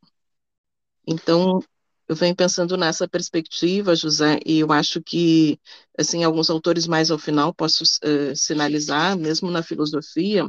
Então, 1.06 1.62
eu 2.08 2.16
venho 2.16 2.36
pensando 2.36 2.78
nessa 2.78 3.08
perspectiva, 3.08 3.96
José, 3.96 4.40
e 4.46 4.60
eu 4.60 4.72
acho 4.72 5.02
que, 5.02 5.60
assim, 5.98 6.24
alguns 6.24 6.50
autores 6.50 6.88
mais 6.88 7.12
ao 7.12 7.20
final 7.20 7.54
posso 7.54 7.84
uh, 7.84 8.36
sinalizar, 8.36 9.18
mesmo 9.18 9.52
na 9.52 9.62
filosofia, 9.62 10.48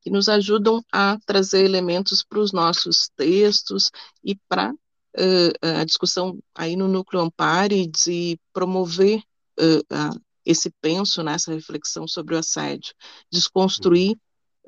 que 0.00 0.10
nos 0.10 0.28
ajudam 0.28 0.82
a 0.92 1.18
trazer 1.26 1.64
elementos 1.64 2.22
para 2.22 2.38
os 2.38 2.52
nossos 2.52 3.10
textos 3.16 3.90
e 4.24 4.36
para 4.48 4.72
uh, 5.18 5.80
a 5.80 5.84
discussão 5.84 6.38
aí 6.54 6.76
no 6.76 6.88
núcleo 6.88 7.22
Ampare 7.22 7.86
de 7.86 8.38
promover 8.52 9.22
uh, 9.58 10.20
esse 10.44 10.70
penso, 10.80 11.22
né, 11.22 11.34
essa 11.34 11.52
reflexão 11.52 12.06
sobre 12.06 12.34
o 12.34 12.38
assédio, 12.38 12.94
desconstruir 13.30 14.16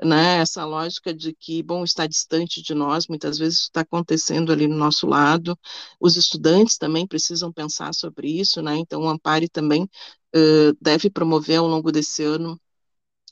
uhum. 0.03 0.09
né, 0.09 0.39
essa 0.39 0.65
lógica 0.65 1.15
de 1.15 1.33
que, 1.33 1.63
bom, 1.63 1.85
está 1.85 2.07
distante 2.07 2.61
de 2.61 2.75
nós, 2.75 3.07
muitas 3.07 3.39
vezes 3.39 3.61
está 3.61 3.83
acontecendo 3.83 4.53
ali 4.53 4.67
no 4.67 4.77
nosso 4.77 5.07
lado, 5.07 5.57
os 6.01 6.17
estudantes 6.17 6.77
também 6.77 7.07
precisam 7.07 7.53
pensar 7.53 7.95
sobre 7.95 8.29
isso, 8.29 8.61
né, 8.61 8.77
então 8.77 9.03
o 9.03 9.09
Ampare 9.09 9.49
também 9.49 9.85
uh, 9.85 10.77
deve 10.81 11.09
promover 11.09 11.59
ao 11.59 11.69
longo 11.69 11.93
desse 11.93 12.25
ano 12.25 12.61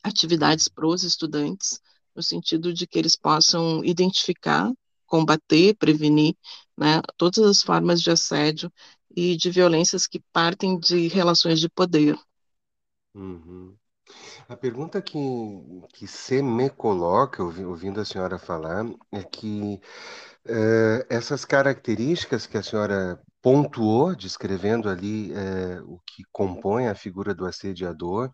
atividades 0.02 0.68
para 0.68 0.86
os 0.86 1.02
estudantes, 1.02 1.80
no 2.14 2.22
sentido 2.22 2.72
de 2.72 2.86
que 2.86 2.98
eles 2.98 3.16
possam 3.16 3.84
identificar, 3.84 4.72
combater, 5.04 5.74
prevenir, 5.76 6.36
né, 6.76 7.00
todas 7.16 7.38
as 7.38 7.62
formas 7.62 8.02
de 8.02 8.10
assédio 8.10 8.72
e 9.14 9.36
de 9.36 9.50
violências 9.50 10.06
que 10.06 10.20
partem 10.32 10.78
de 10.78 11.08
relações 11.08 11.58
de 11.58 11.68
poder. 11.68 12.16
Uhum. 13.14 13.74
A 14.48 14.56
pergunta 14.56 15.02
que, 15.02 15.18
que 15.94 16.06
se 16.06 16.40
me 16.42 16.70
coloca, 16.70 17.42
ouvindo 17.42 18.00
a 18.00 18.04
senhora 18.04 18.38
falar, 18.38 18.84
é 19.10 19.22
que 19.24 19.80
uh, 20.46 21.04
essas 21.08 21.44
características 21.44 22.46
que 22.46 22.56
a 22.56 22.62
senhora 22.62 23.20
pontuou, 23.42 24.14
descrevendo 24.14 24.88
ali 24.88 25.32
uh, 25.32 25.92
o 25.92 26.00
que 26.06 26.22
compõe 26.30 26.86
a 26.86 26.94
figura 26.94 27.34
do 27.34 27.46
assediador, 27.46 28.30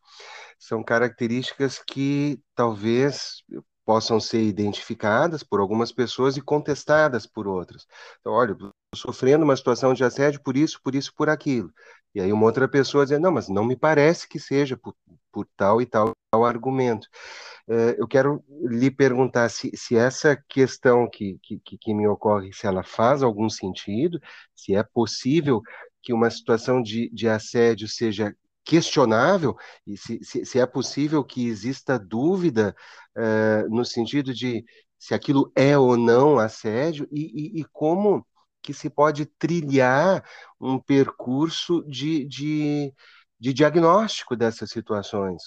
são 0.58 0.82
características 0.82 1.78
que 1.78 2.38
talvez 2.54 3.42
possam 3.84 4.20
ser 4.20 4.42
identificadas 4.42 5.42
por 5.42 5.60
algumas 5.60 5.92
pessoas 5.92 6.36
e 6.36 6.40
contestadas 6.40 7.26
por 7.26 7.46
outras. 7.46 7.86
Então, 8.20 8.32
olha, 8.32 8.56
sofrendo 8.94 9.44
uma 9.44 9.56
situação 9.56 9.94
de 9.94 10.04
assédio 10.04 10.40
por 10.42 10.56
isso, 10.56 10.80
por 10.82 10.94
isso, 10.94 11.12
por 11.16 11.28
aquilo. 11.28 11.72
E 12.14 12.20
aí 12.20 12.32
uma 12.32 12.44
outra 12.44 12.68
pessoa 12.68 13.06
diz, 13.06 13.18
não, 13.18 13.32
mas 13.32 13.48
não 13.48 13.64
me 13.64 13.76
parece 13.76 14.28
que 14.28 14.38
seja 14.38 14.76
por, 14.76 14.94
por 15.32 15.46
tal 15.56 15.80
e 15.80 15.86
tal, 15.86 16.12
tal 16.30 16.44
argumento. 16.44 17.08
Uh, 17.66 17.94
eu 17.96 18.06
quero 18.06 18.44
lhe 18.48 18.90
perguntar 18.90 19.48
se, 19.48 19.70
se 19.74 19.96
essa 19.96 20.36
questão 20.48 21.08
que, 21.08 21.38
que, 21.42 21.60
que 21.78 21.94
me 21.94 22.06
ocorre, 22.06 22.52
se 22.52 22.66
ela 22.66 22.82
faz 22.82 23.22
algum 23.22 23.48
sentido, 23.48 24.20
se 24.54 24.74
é 24.74 24.82
possível 24.82 25.62
que 26.02 26.12
uma 26.12 26.28
situação 26.30 26.82
de, 26.82 27.08
de 27.10 27.28
assédio 27.28 27.88
seja 27.88 28.34
questionável 28.64 29.56
e 29.86 29.96
se, 29.96 30.22
se, 30.22 30.44
se, 30.44 30.58
é 30.58 30.66
possível 30.66 31.24
que 31.24 31.46
exista 31.46 31.98
dúvida 31.98 32.74
uh, 33.16 33.68
no 33.74 33.84
sentido 33.84 34.32
de 34.32 34.64
se 34.98 35.14
aquilo 35.14 35.50
é 35.56 35.76
ou 35.76 35.96
não 35.96 36.38
assédio 36.38 37.08
e, 37.10 37.58
e, 37.58 37.60
e 37.60 37.64
como 37.72 38.26
que 38.62 38.72
se 38.72 38.88
pode 38.88 39.26
trilhar 39.26 40.24
um 40.60 40.78
percurso 40.78 41.82
de, 41.88 42.24
de, 42.24 42.94
de 43.38 43.52
diagnóstico 43.52 44.36
dessas 44.36 44.70
situações. 44.70 45.42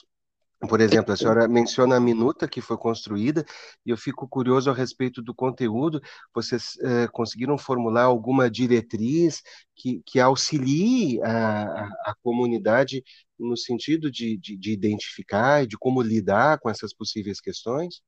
Por 0.68 0.82
exemplo, 0.82 1.14
a 1.14 1.18
senhora 1.18 1.48
menciona 1.48 1.98
a 1.98 2.00
minuta 2.00 2.48
que 2.48 2.62
foi 2.62 2.78
construída, 2.78 3.46
e 3.86 3.90
eu 3.90 3.98
fico 3.98 4.28
curioso 4.28 4.70
a 4.70 4.74
respeito 4.74 5.22
do 5.22 5.34
conteúdo. 5.34 6.02
Vocês 6.34 6.78
eh, 6.82 7.08
conseguiram 7.12 7.58
formular 7.58 8.04
alguma 8.04 8.50
diretriz 8.50 9.42
que, 9.76 10.02
que 10.06 10.20
auxilie 10.20 11.22
a, 11.24 11.86
a, 12.06 12.16
comunidade 12.24 13.04
no 13.38 13.58
sentido 13.58 14.12
de, 14.12 14.38
de, 14.38 14.58
de, 14.58 14.72
identificar 14.72 15.64
e 15.64 15.68
de 15.68 15.78
como 15.78 16.02
lidar 16.02 16.60
com 16.60 16.70
essas 16.70 16.94
possíveis 16.94 17.42
questões? 17.42 18.02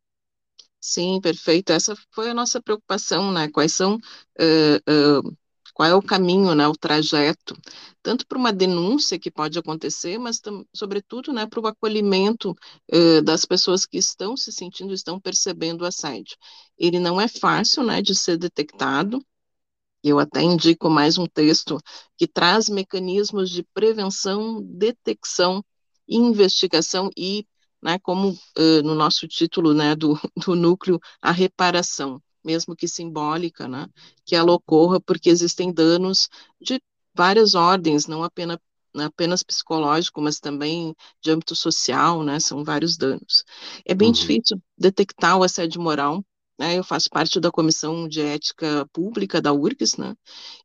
Sim, 0.79 1.19
perfeito. 1.21 1.71
Essa 1.71 1.95
foi 2.11 2.29
a 2.29 2.33
nossa 2.33 2.61
preocupação, 2.61 3.31
né? 3.31 3.49
Quais 3.49 3.73
são, 3.73 3.95
uh, 3.95 5.21
uh, 5.27 5.37
qual 5.77 5.87
é 5.87 5.93
o 5.93 6.01
caminho, 6.01 6.55
né? 6.55 6.67
O 6.67 6.75
trajeto, 6.75 7.55
tanto 8.01 8.25
para 8.25 8.35
uma 8.39 8.51
denúncia 8.51 9.19
que 9.19 9.29
pode 9.29 9.59
acontecer, 9.59 10.17
mas 10.17 10.41
sobretudo, 10.73 11.31
né? 11.31 11.45
Para 11.45 11.59
o 11.59 11.67
acolhimento 11.67 12.55
uh, 12.91 13.21
das 13.21 13.45
pessoas 13.45 13.85
que 13.85 13.95
estão 13.99 14.35
se 14.35 14.51
sentindo, 14.51 14.91
estão 14.91 15.19
percebendo 15.19 15.83
o 15.83 15.85
assédio. 15.85 16.35
Ele 16.79 16.97
não 16.97 17.21
é 17.21 17.27
fácil, 17.27 17.83
né? 17.83 18.01
De 18.01 18.15
ser 18.15 18.37
detectado. 18.39 19.23
Eu 20.03 20.17
até 20.17 20.41
indico 20.41 20.89
mais 20.89 21.19
um 21.19 21.27
texto 21.27 21.77
que 22.17 22.27
traz 22.27 22.69
mecanismos 22.69 23.47
de 23.51 23.61
prevenção, 23.61 24.63
detecção, 24.63 25.63
investigação 26.07 27.11
e 27.15 27.45
né, 27.83 27.99
como 27.99 28.31
uh, 28.31 28.81
no 28.83 28.95
nosso 28.95 29.27
título 29.27 29.75
né, 29.75 29.95
do, 29.95 30.19
do 30.43 30.55
núcleo, 30.55 30.99
a 31.21 31.31
reparação, 31.31 32.19
mesmo 32.43 32.75
que 32.75 32.87
simbólica, 32.87 33.67
né, 33.67 33.87
que 34.25 34.35
ela 34.35 34.51
ocorra 34.53 34.99
porque 34.99 35.29
existem 35.29 35.71
danos 35.73 36.29
de 36.61 36.81
várias 37.13 37.55
ordens, 37.55 38.07
não 38.07 38.23
apenas 38.23 38.57
apenas 38.95 39.43
psicológico, 39.43 40.21
mas 40.21 40.39
também 40.39 40.95
de 41.21 41.29
âmbito 41.31 41.55
social, 41.55 42.23
né, 42.23 42.39
são 42.39 42.63
vários 42.63 42.97
danos. 42.97 43.43
É 43.85 43.93
bem 43.93 44.07
uhum. 44.07 44.13
difícil 44.13 44.61
detectar 44.77 45.37
o 45.37 45.43
assédio 45.43 45.81
moral, 45.81 46.25
né, 46.57 46.77
eu 46.77 46.83
faço 46.83 47.09
parte 47.09 47.39
da 47.39 47.51
Comissão 47.51 48.07
de 48.07 48.21
Ética 48.21 48.87
Pública 48.91 49.41
da 49.41 49.53
URGS, 49.53 49.97
né, 49.99 50.15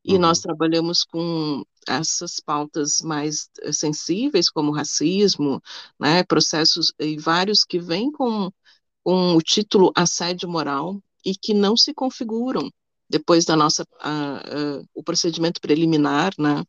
e 0.05 0.15
uhum. 0.15 0.21
nós 0.21 0.41
trabalhamos 0.41 1.05
com 1.05 1.63
essas 1.87 2.41
pautas 2.41 3.01
mais 3.03 3.51
eh, 3.61 3.73
sensíveis, 3.73 4.49
como 4.49 4.73
racismo, 4.73 5.61
né, 5.99 6.23
processos 6.25 6.93
e 6.99 7.19
vários 7.19 7.65
que 7.65 7.79
vêm 7.79 8.11
com, 8.11 8.51
com 9.03 9.35
o 9.37 9.43
título 9.43 9.93
assédio 9.95 10.49
moral 10.49 11.03
e 11.25 11.35
que 11.35 11.55
não 11.55 11.77
se 11.77 11.95
configuram 11.95 12.71
depois 13.09 13.45
da 13.45 13.55
nossa 13.55 13.87
a, 14.01 14.39
a, 14.39 14.83
o 14.95 15.03
procedimento 15.03 15.61
preliminar, 15.61 16.33
né, 16.39 16.65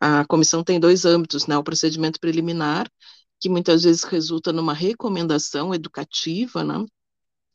a 0.00 0.26
comissão 0.26 0.62
tem 0.62 0.78
dois 0.78 1.06
âmbitos, 1.06 1.46
né, 1.46 1.56
o 1.56 1.64
procedimento 1.64 2.20
preliminar 2.20 2.90
que 3.40 3.48
muitas 3.48 3.82
vezes 3.82 4.04
resulta 4.04 4.52
numa 4.52 4.74
recomendação 4.74 5.74
educativa, 5.74 6.62
né, 6.62 6.84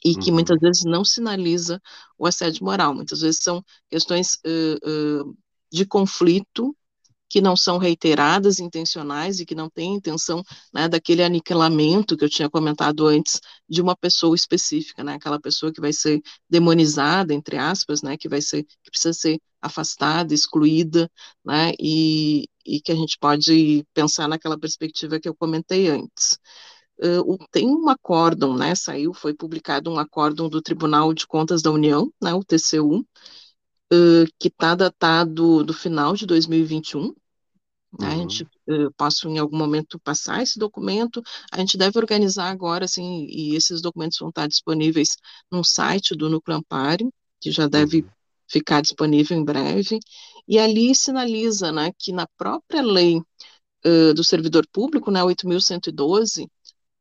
e 0.03 0.15
que 0.15 0.29
uhum. 0.29 0.35
muitas 0.35 0.59
vezes 0.59 0.83
não 0.83 1.05
sinaliza 1.05 1.79
o 2.17 2.25
assédio 2.25 2.65
moral, 2.65 2.95
muitas 2.95 3.21
vezes 3.21 3.39
são 3.43 3.63
questões 3.89 4.39
uh, 4.45 5.21
uh, 5.23 5.37
de 5.71 5.85
conflito 5.85 6.75
que 7.31 7.39
não 7.39 7.55
são 7.55 7.77
reiteradas, 7.77 8.59
intencionais 8.59 9.39
e 9.39 9.45
que 9.45 9.55
não 9.55 9.69
têm 9.69 9.95
intenção 9.95 10.43
né, 10.73 10.89
daquele 10.89 11.23
aniquilamento 11.23 12.17
que 12.17 12.25
eu 12.25 12.29
tinha 12.29 12.49
comentado 12.49 13.07
antes 13.07 13.39
de 13.69 13.81
uma 13.81 13.95
pessoa 13.95 14.35
específica, 14.35 15.01
né, 15.01 15.13
aquela 15.13 15.39
pessoa 15.39 15.71
que 15.71 15.79
vai 15.79 15.93
ser 15.93 16.21
demonizada, 16.49 17.33
entre 17.33 17.57
aspas, 17.57 18.01
né, 18.01 18.17
que 18.17 18.27
vai 18.27 18.41
ser, 18.41 18.63
que 18.63 18.91
precisa 18.91 19.13
ser 19.13 19.39
afastada, 19.61 20.33
excluída, 20.33 21.09
né, 21.45 21.71
e, 21.79 22.49
e 22.65 22.81
que 22.81 22.91
a 22.91 22.95
gente 22.95 23.17
pode 23.17 23.85
pensar 23.93 24.27
naquela 24.27 24.59
perspectiva 24.59 25.17
que 25.17 25.29
eu 25.29 25.35
comentei 25.35 25.87
antes. 25.87 26.37
Uh, 26.99 27.37
tem 27.49 27.65
um 27.69 27.87
acórdão, 27.87 28.57
né, 28.57 28.75
saiu, 28.75 29.13
foi 29.13 29.33
publicado 29.33 29.89
um 29.89 29.97
acórdão 29.97 30.49
do 30.49 30.61
Tribunal 30.61 31.13
de 31.13 31.25
Contas 31.25 31.61
da 31.61 31.71
União, 31.71 32.11
né, 32.21 32.33
o 32.33 32.43
TCU, 32.43 32.99
uh, 33.93 34.25
que 34.37 34.49
está 34.49 34.75
datado 34.75 35.63
do 35.63 35.73
final 35.73 36.13
de 36.13 36.25
2021, 36.25 37.13
Uhum. 37.99 38.07
A 38.07 38.15
gente 38.15 38.43
uh, 38.43 38.91
posso 38.95 39.27
em 39.27 39.37
algum 39.37 39.57
momento 39.57 39.99
passar 39.99 40.41
esse 40.41 40.57
documento. 40.57 41.21
A 41.51 41.59
gente 41.59 41.77
deve 41.77 41.97
organizar 41.97 42.49
agora, 42.49 42.85
assim, 42.85 43.25
e 43.29 43.55
esses 43.55 43.81
documentos 43.81 44.17
vão 44.17 44.29
estar 44.29 44.47
disponíveis 44.47 45.17
no 45.51 45.63
site 45.63 46.15
do 46.15 46.29
Núcleo 46.29 46.57
Amparo, 46.57 47.11
que 47.39 47.51
já 47.51 47.67
deve 47.67 48.01
uhum. 48.01 48.09
ficar 48.47 48.81
disponível 48.81 49.37
em 49.37 49.43
breve. 49.43 49.99
E 50.47 50.57
ali 50.57 50.95
sinaliza, 50.95 51.71
né, 51.71 51.91
que 51.97 52.11
na 52.11 52.27
própria 52.37 52.81
lei 52.81 53.17
uh, 53.17 54.13
do 54.13 54.23
servidor 54.23 54.65
público, 54.71 55.11
né, 55.11 55.21
8.112, 55.23 56.47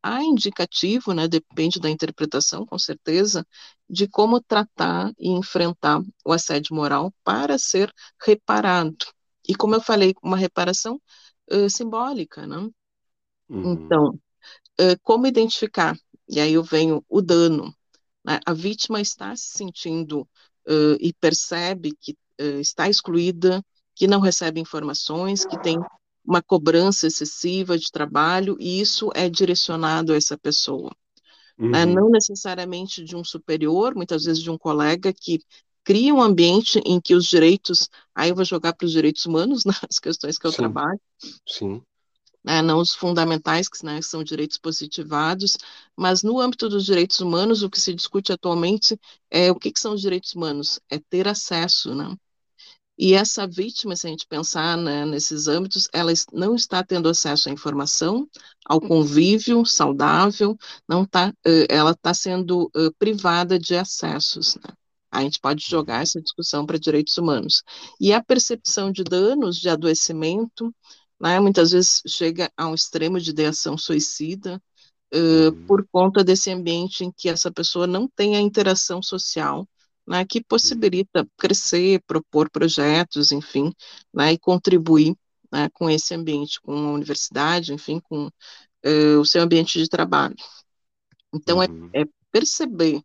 há 0.02 0.22
indicativo, 0.24 1.12
né, 1.12 1.28
depende 1.28 1.78
da 1.78 1.90
interpretação, 1.90 2.66
com 2.66 2.78
certeza, 2.78 3.46
de 3.88 4.08
como 4.08 4.40
tratar 4.40 5.12
e 5.18 5.30
enfrentar 5.30 6.02
o 6.24 6.32
assédio 6.32 6.74
moral 6.74 7.12
para 7.22 7.58
ser 7.58 7.92
reparado. 8.24 8.96
E 9.50 9.54
como 9.56 9.74
eu 9.74 9.80
falei, 9.80 10.14
uma 10.22 10.36
reparação 10.36 11.02
uh, 11.50 11.68
simbólica, 11.68 12.46
né? 12.46 12.70
Uhum. 13.48 13.72
Então, 13.72 14.10
uh, 14.80 14.96
como 15.02 15.26
identificar? 15.26 15.98
E 16.28 16.38
aí 16.38 16.52
eu 16.52 16.62
venho 16.62 17.04
o 17.08 17.20
dano. 17.20 17.74
Né? 18.24 18.38
A 18.46 18.52
vítima 18.52 19.00
está 19.00 19.34
se 19.34 19.58
sentindo 19.58 20.20
uh, 20.20 20.96
e 21.00 21.12
percebe 21.12 21.90
que 22.00 22.16
está 22.60 22.88
excluída, 22.88 23.62
que 23.94 24.06
não 24.06 24.18
recebe 24.18 24.60
informações, 24.60 25.44
que 25.44 25.60
tem 25.60 25.76
uma 26.24 26.40
cobrança 26.40 27.06
excessiva 27.06 27.76
de 27.76 27.90
trabalho, 27.90 28.56
e 28.58 28.80
isso 28.80 29.10
é 29.14 29.28
direcionado 29.28 30.14
a 30.14 30.16
essa 30.16 30.38
pessoa. 30.38 30.90
Né? 31.58 31.84
Uhum. 31.84 31.94
Não 31.94 32.08
necessariamente 32.08 33.04
de 33.04 33.14
um 33.14 33.22
superior, 33.22 33.94
muitas 33.94 34.24
vezes 34.24 34.42
de 34.42 34.50
um 34.50 34.56
colega 34.56 35.12
que 35.12 35.40
cria 35.90 36.14
um 36.14 36.22
ambiente 36.22 36.78
em 36.86 37.00
que 37.00 37.16
os 37.16 37.26
direitos, 37.26 37.88
aí 38.14 38.30
eu 38.30 38.36
vou 38.36 38.44
jogar 38.44 38.74
para 38.74 38.86
os 38.86 38.92
direitos 38.92 39.26
humanos, 39.26 39.64
nas 39.64 39.74
né, 39.82 39.88
questões 40.00 40.38
que 40.38 40.46
eu 40.46 40.52
Sim. 40.52 40.56
trabalho, 40.56 41.00
Sim. 41.44 41.82
Né, 42.44 42.62
não 42.62 42.78
os 42.78 42.94
fundamentais, 42.94 43.68
que 43.68 43.84
né, 43.84 44.00
são 44.00 44.22
direitos 44.22 44.56
positivados, 44.56 45.56
mas 45.96 46.22
no 46.22 46.38
âmbito 46.38 46.68
dos 46.68 46.84
direitos 46.84 47.18
humanos, 47.18 47.64
o 47.64 47.68
que 47.68 47.80
se 47.80 47.92
discute 47.92 48.32
atualmente 48.32 48.96
é 49.28 49.50
o 49.50 49.56
que, 49.56 49.72
que 49.72 49.80
são 49.80 49.92
os 49.94 50.00
direitos 50.00 50.32
humanos? 50.32 50.78
É 50.88 51.00
ter 51.10 51.26
acesso, 51.26 51.92
né? 51.92 52.16
E 52.96 53.14
essa 53.14 53.44
vítima, 53.44 53.96
se 53.96 54.06
a 54.06 54.10
gente 54.10 54.28
pensar 54.28 54.76
né, 54.76 55.04
nesses 55.04 55.48
âmbitos, 55.48 55.88
ela 55.92 56.12
não 56.32 56.54
está 56.54 56.84
tendo 56.84 57.08
acesso 57.08 57.48
à 57.48 57.52
informação, 57.52 58.28
ao 58.64 58.80
convívio 58.80 59.66
saudável, 59.66 60.56
não 60.88 61.04
tá, 61.04 61.32
ela 61.68 61.90
está 61.90 62.14
sendo 62.14 62.70
uh, 62.76 62.92
privada 62.96 63.58
de 63.58 63.74
acessos. 63.74 64.54
Né? 64.56 64.72
A 65.10 65.22
gente 65.22 65.40
pode 65.40 65.64
jogar 65.66 66.02
essa 66.02 66.20
discussão 66.20 66.64
para 66.64 66.78
direitos 66.78 67.16
humanos. 67.18 67.62
E 68.00 68.12
a 68.12 68.22
percepção 68.22 68.92
de 68.92 69.02
danos, 69.02 69.56
de 69.56 69.68
adoecimento, 69.68 70.74
né, 71.20 71.40
muitas 71.40 71.72
vezes 71.72 72.02
chega 72.06 72.50
a 72.56 72.66
um 72.66 72.74
extremo 72.74 73.20
de 73.20 73.30
ideação 73.30 73.76
suicida, 73.76 74.62
uh, 75.14 75.52
por 75.66 75.86
conta 75.90 76.22
desse 76.24 76.50
ambiente 76.50 77.04
em 77.04 77.12
que 77.12 77.28
essa 77.28 77.50
pessoa 77.50 77.86
não 77.86 78.08
tem 78.08 78.36
a 78.36 78.40
interação 78.40 79.02
social 79.02 79.66
né, 80.10 80.24
que 80.24 80.42
possibilita 80.42 81.24
crescer, 81.36 82.02
propor 82.04 82.50
projetos, 82.50 83.30
enfim, 83.30 83.72
né, 84.12 84.32
e 84.32 84.38
contribuir 84.38 85.14
né, 85.52 85.68
com 85.72 85.88
esse 85.88 86.12
ambiente, 86.14 86.60
com 86.60 86.72
a 86.72 86.92
universidade, 86.92 87.72
enfim, 87.72 88.00
com 88.00 88.26
uh, 88.26 89.20
o 89.20 89.24
seu 89.24 89.42
ambiente 89.42 89.78
de 89.78 89.88
trabalho. 89.88 90.34
Então, 91.32 91.62
é, 91.62 91.68
uhum. 91.68 91.90
é, 91.92 92.02
é, 92.02 92.04
perceber, 92.32 93.00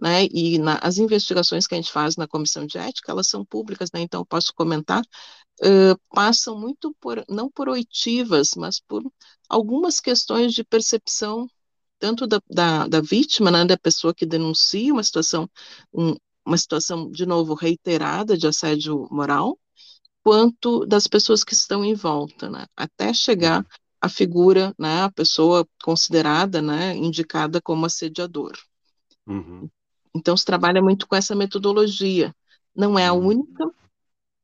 né, 0.00 0.26
e 0.30 0.58
na, 0.58 0.78
as 0.82 0.98
investigações 0.98 1.66
que 1.66 1.74
a 1.74 1.78
gente 1.78 1.92
faz 1.92 2.16
na 2.16 2.26
comissão 2.28 2.66
de 2.66 2.78
ética, 2.78 3.12
elas 3.12 3.28
são 3.28 3.44
públicas, 3.44 3.90
né, 3.92 4.00
então 4.00 4.24
posso 4.24 4.52
comentar, 4.54 5.02
uh, 5.62 5.98
passam 6.10 6.58
muito 6.58 6.94
por, 7.00 7.24
não 7.28 7.50
por 7.50 7.68
oitivas, 7.68 8.50
mas 8.56 8.80
por 8.80 9.02
algumas 9.48 10.00
questões 10.00 10.52
de 10.52 10.64
percepção 10.64 11.48
tanto 11.98 12.26
da, 12.26 12.40
da, 12.48 12.86
da, 12.86 13.00
vítima, 13.00 13.50
né, 13.50 13.64
da 13.64 13.76
pessoa 13.76 14.14
que 14.14 14.26
denuncia 14.26 14.92
uma 14.92 15.02
situação, 15.02 15.48
um, 15.92 16.14
uma 16.44 16.58
situação, 16.58 17.10
de 17.10 17.26
novo, 17.26 17.54
reiterada 17.54 18.36
de 18.36 18.46
assédio 18.46 19.08
moral, 19.10 19.58
quanto 20.22 20.84
das 20.86 21.06
pessoas 21.06 21.42
que 21.44 21.54
estão 21.54 21.84
em 21.84 21.94
volta, 21.94 22.50
né, 22.50 22.66
até 22.76 23.14
chegar 23.14 23.66
a 24.00 24.08
figura, 24.08 24.74
né, 24.78 25.02
a 25.02 25.10
pessoa 25.10 25.66
considerada, 25.82 26.60
né, 26.60 26.94
indicada 26.96 27.60
como 27.60 27.86
assediador. 27.86 28.56
Uhum. 29.26 29.68
Então, 30.16 30.36
se 30.36 30.44
trabalha 30.44 30.82
muito 30.82 31.06
com 31.06 31.16
essa 31.16 31.34
metodologia. 31.34 32.34
Não 32.74 32.98
é 32.98 33.06
a 33.06 33.12
uhum. 33.12 33.28
única, 33.28 33.70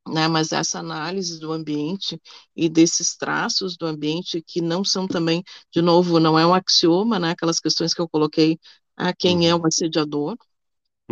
né, 0.08 0.28
mas 0.28 0.52
essa 0.52 0.78
análise 0.78 1.38
do 1.38 1.52
ambiente 1.52 2.20
e 2.56 2.68
desses 2.68 3.16
traços 3.16 3.76
do 3.76 3.86
ambiente 3.86 4.42
que 4.46 4.60
não 4.60 4.84
são 4.84 5.06
também, 5.06 5.44
de 5.70 5.82
novo, 5.82 6.18
não 6.20 6.38
é 6.38 6.46
um 6.46 6.54
axioma, 6.54 7.18
né, 7.18 7.30
aquelas 7.30 7.60
questões 7.60 7.94
que 7.94 8.00
eu 8.00 8.08
coloquei, 8.08 8.58
a 8.96 9.12
quem 9.14 9.48
é 9.48 9.54
uhum. 9.54 9.60
é 9.60 9.62
o 9.62 9.66
assediador, 9.66 10.36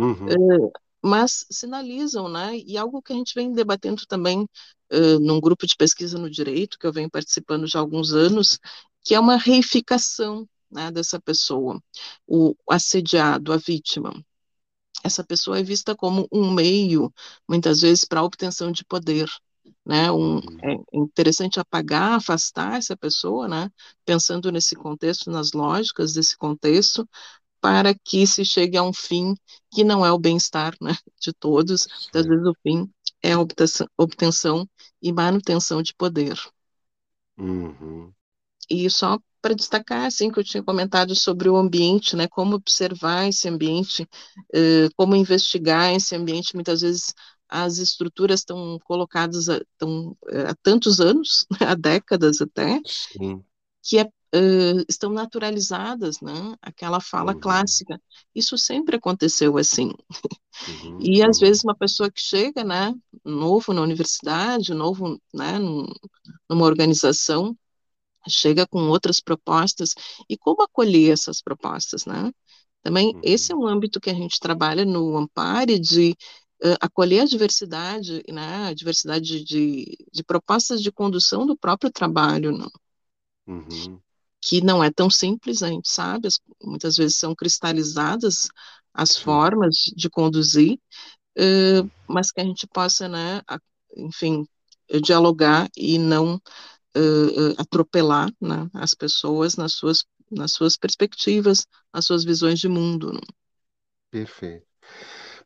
Uhum. 0.01 0.65
Uh, 0.65 0.71
mas 1.03 1.45
sinalizam, 1.51 2.27
né? 2.27 2.57
E 2.57 2.77
algo 2.77 3.01
que 3.01 3.13
a 3.13 3.15
gente 3.15 3.33
vem 3.35 3.53
debatendo 3.53 4.05
também 4.07 4.41
uh, 4.91 5.19
num 5.19 5.39
grupo 5.39 5.65
de 5.67 5.75
pesquisa 5.75 6.17
no 6.17 6.29
direito, 6.29 6.77
que 6.79 6.87
eu 6.87 6.93
venho 6.93 7.09
participando 7.09 7.67
já 7.67 7.79
há 7.79 7.81
alguns 7.81 8.11
anos, 8.13 8.59
que 9.03 9.13
é 9.13 9.19
uma 9.19 9.37
reificação 9.37 10.47
né, 10.71 10.91
dessa 10.91 11.19
pessoa, 11.19 11.81
o 12.27 12.55
assediado, 12.69 13.53
a 13.53 13.57
vítima. 13.57 14.13
Essa 15.03 15.23
pessoa 15.23 15.59
é 15.59 15.63
vista 15.63 15.95
como 15.95 16.27
um 16.31 16.51
meio, 16.51 17.11
muitas 17.47 17.81
vezes, 17.81 18.05
para 18.05 18.19
a 18.19 18.23
obtenção 18.23 18.71
de 18.71 18.85
poder. 18.85 19.29
Né, 19.85 20.11
um, 20.11 20.35
uhum. 20.35 20.41
é 20.63 20.97
interessante 20.97 21.59
apagar, 21.59 22.13
afastar 22.13 22.77
essa 22.77 22.95
pessoa, 22.95 23.47
né, 23.47 23.69
pensando 24.05 24.51
nesse 24.51 24.75
contexto, 24.75 25.31
nas 25.31 25.53
lógicas 25.53 26.13
desse 26.13 26.37
contexto, 26.37 27.07
para 27.59 27.93
que 27.93 28.25
se 28.27 28.43
chegue 28.43 28.77
a 28.77 28.83
um 28.83 28.93
fim 28.93 29.35
que 29.71 29.83
não 29.83 30.05
é 30.05 30.11
o 30.11 30.19
bem-estar 30.19 30.75
né, 30.81 30.95
de 31.19 31.31
todos, 31.33 31.87
às 32.13 32.25
vezes 32.25 32.45
o 32.45 32.55
fim 32.61 32.91
é 33.23 33.33
a 33.33 33.39
obtenção, 33.39 33.87
obtenção 33.97 34.69
e 35.01 35.11
manutenção 35.11 35.81
de 35.81 35.93
poder. 35.93 36.39
Uhum. 37.37 38.11
E 38.69 38.89
só 38.89 39.19
para 39.41 39.55
destacar, 39.55 40.05
assim, 40.05 40.31
que 40.31 40.39
eu 40.39 40.43
tinha 40.43 40.63
comentado 40.63 41.15
sobre 41.15 41.49
o 41.49 41.55
ambiente, 41.57 42.15
né, 42.15 42.27
como 42.27 42.55
observar 42.55 43.27
esse 43.27 43.49
ambiente, 43.49 44.03
uh, 44.03 44.89
como 44.95 45.15
investigar 45.15 45.93
esse 45.93 46.15
ambiente, 46.15 46.55
muitas 46.55 46.81
vezes 46.81 47.13
as 47.49 47.79
estruturas 47.79 48.39
estão 48.39 48.79
colocadas 48.85 49.49
há, 49.49 49.59
tão, 49.77 50.15
há 50.47 50.55
tantos 50.63 51.01
anos, 51.01 51.45
há 51.59 51.75
décadas 51.75 52.39
até, 52.39 52.79
Sim. 52.85 53.43
que 53.83 53.97
é 53.99 54.03
uh, 54.03 54.85
estão 54.87 55.11
naturalizadas, 55.11 56.21
né? 56.21 56.55
Aquela 56.61 56.99
fala 56.99 57.33
uhum. 57.33 57.39
clássica. 57.39 58.01
Isso 58.33 58.57
sempre 58.57 58.95
aconteceu 58.95 59.57
assim. 59.57 59.91
Uhum, 60.83 60.99
e 61.01 61.23
às 61.23 61.39
vezes 61.39 61.63
uma 61.63 61.75
pessoa 61.75 62.11
que 62.11 62.21
chega, 62.21 62.63
né, 62.63 62.93
novo 63.23 63.73
na 63.73 63.81
universidade, 63.81 64.73
novo, 64.73 65.19
né, 65.33 65.57
num, 65.57 65.87
numa 66.49 66.65
organização, 66.65 67.57
chega 68.27 68.67
com 68.67 68.89
outras 68.89 69.19
propostas 69.19 69.93
e 70.29 70.37
como 70.37 70.63
acolher 70.63 71.11
essas 71.11 71.41
propostas, 71.41 72.05
né? 72.05 72.31
Também 72.83 73.17
esse 73.23 73.51
é 73.51 73.55
uhum. 73.55 73.63
um 73.63 73.67
âmbito 73.67 73.99
que 73.99 74.09
a 74.09 74.13
gente 74.13 74.39
trabalha 74.39 74.83
no 74.85 75.15
Ampare 75.17 75.79
de 75.79 76.15
uh, 76.63 76.77
acolher 76.81 77.21
a 77.21 77.25
diversidade, 77.25 78.23
né, 78.27 78.67
a 78.69 78.73
diversidade 78.73 79.43
de, 79.43 79.97
de, 80.11 80.23
propostas 80.23 80.81
de 80.81 80.91
condução 80.91 81.45
do 81.45 81.55
próprio 81.55 81.91
trabalho, 81.91 82.51
não? 82.51 82.71
Uhum 83.47 84.01
que 84.41 84.59
não 84.61 84.83
é 84.83 84.91
tão 84.91 85.09
simples, 85.09 85.61
a 85.61 85.69
gente 85.69 85.87
sabe, 85.87 86.27
as, 86.27 86.39
muitas 86.61 86.95
vezes 86.97 87.17
são 87.17 87.35
cristalizadas 87.35 88.49
as 88.93 89.11
Sim. 89.11 89.21
formas 89.21 89.75
de 89.95 90.09
conduzir, 90.09 90.79
uh, 91.37 91.89
mas 92.07 92.31
que 92.31 92.41
a 92.41 92.43
gente 92.43 92.67
possa, 92.67 93.07
né, 93.07 93.41
a, 93.47 93.59
enfim, 93.95 94.45
dialogar 95.01 95.69
e 95.77 95.97
não 95.97 96.41
uh, 96.97 97.55
atropelar 97.57 98.31
né, 98.39 98.69
as 98.73 98.93
pessoas 98.93 99.55
nas 99.55 99.73
suas, 99.73 100.05
nas 100.29 100.53
suas 100.53 100.77
perspectivas, 100.77 101.67
nas 101.93 102.05
suas 102.05 102.23
visões 102.23 102.59
de 102.59 102.67
mundo. 102.67 103.11
Né? 103.13 103.21
Perfeito. 104.09 104.71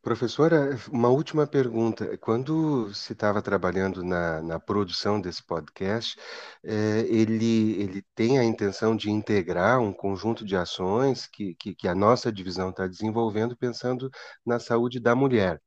Professora, 0.06 0.78
uma 0.92 1.08
última 1.08 1.48
pergunta. 1.48 2.16
Quando 2.18 2.94
se 2.94 3.12
estava 3.12 3.42
trabalhando 3.42 4.04
na, 4.04 4.40
na, 4.40 4.60
produção 4.60 5.20
desse 5.20 5.42
podcast, 5.44 6.16
é, 6.64 7.00
ele, 7.08 7.72
ele 7.80 8.04
tem 8.14 8.38
a 8.38 8.44
intenção 8.44 8.94
de 8.94 9.10
integrar 9.10 9.80
um 9.80 9.92
conjunto 9.92 10.44
de 10.44 10.56
ações 10.56 11.26
que, 11.26 11.56
que, 11.56 11.74
que 11.74 11.88
a 11.88 11.94
nossa 11.94 12.30
divisão 12.30 12.70
está 12.70 12.86
desenvolvendo 12.86 13.56
pensando 13.56 14.08
na 14.46 14.60
saúde 14.60 15.00
da 15.00 15.16
mulher. 15.16 15.60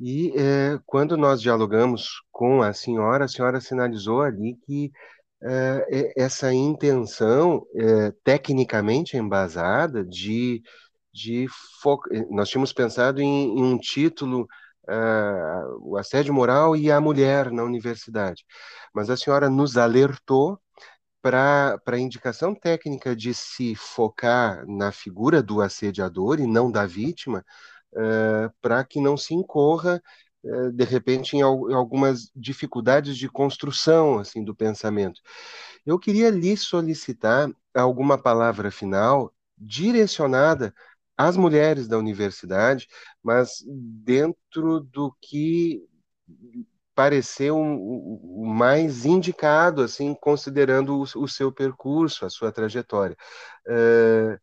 E 0.00 0.32
é, 0.36 0.78
quando 0.86 1.16
nós 1.16 1.40
dialogamos 1.40 2.22
com 2.32 2.62
a 2.62 2.72
senhora, 2.72 3.24
a 3.24 3.28
senhora 3.28 3.60
sinalizou 3.60 4.22
ali 4.22 4.56
que 4.66 4.90
é, 5.42 6.14
essa 6.16 6.52
intenção 6.52 7.66
tecnicamente 8.24 9.16
embasada 9.16 10.04
de 10.04 10.62
de 11.14 11.46
nós 12.28 12.48
tínhamos 12.48 12.72
pensado 12.72 13.22
em, 13.22 13.56
em 13.56 13.62
um 13.62 13.78
título, 13.78 14.48
uh, 14.88 15.78
o 15.80 15.96
assédio 15.96 16.34
moral 16.34 16.76
e 16.76 16.90
a 16.90 17.00
mulher 17.00 17.52
na 17.52 17.62
universidade, 17.62 18.44
mas 18.92 19.08
a 19.08 19.16
senhora 19.16 19.48
nos 19.48 19.76
alertou 19.76 20.58
para 21.22 21.80
a 21.86 21.98
indicação 21.98 22.54
técnica 22.54 23.14
de 23.16 23.32
se 23.32 23.74
focar 23.76 24.66
na 24.66 24.92
figura 24.92 25.42
do 25.42 25.62
assediador 25.62 26.40
e 26.40 26.46
não 26.46 26.70
da 26.70 26.84
vítima, 26.84 27.44
uh, 27.94 28.52
para 28.60 28.84
que 28.84 29.00
não 29.00 29.16
se 29.16 29.34
incorra 29.34 30.02
uh, 30.44 30.72
de 30.72 30.84
repente 30.84 31.36
em, 31.36 31.42
algumas 31.42 32.30
dificuldades 32.34 33.16
de 33.16 33.28
construção 33.28 34.18
assim 34.18 34.44
do 34.44 34.54
pensamento. 34.54 35.20
Eu 35.86 35.98
queria 35.98 36.30
lhe 36.30 36.56
solicitar 36.56 37.50
alguma 37.74 38.16
palavra 38.18 38.70
final 38.70 39.32
direcionada 39.56 40.74
as 41.16 41.36
mulheres 41.36 41.86
da 41.86 41.96
universidade, 41.96 42.88
mas 43.22 43.62
dentro 44.04 44.80
do 44.80 45.14
que 45.20 45.82
pareceu 46.94 47.56
o 47.58 48.46
mais 48.46 49.04
indicado, 49.04 49.82
assim, 49.82 50.14
considerando 50.14 50.96
o, 50.96 51.22
o, 51.22 51.28
seu 51.28 51.52
percurso, 51.52 52.24
a 52.24 52.30
sua 52.30 52.52
trajetória. 52.52 53.16
Uh, 53.66 54.38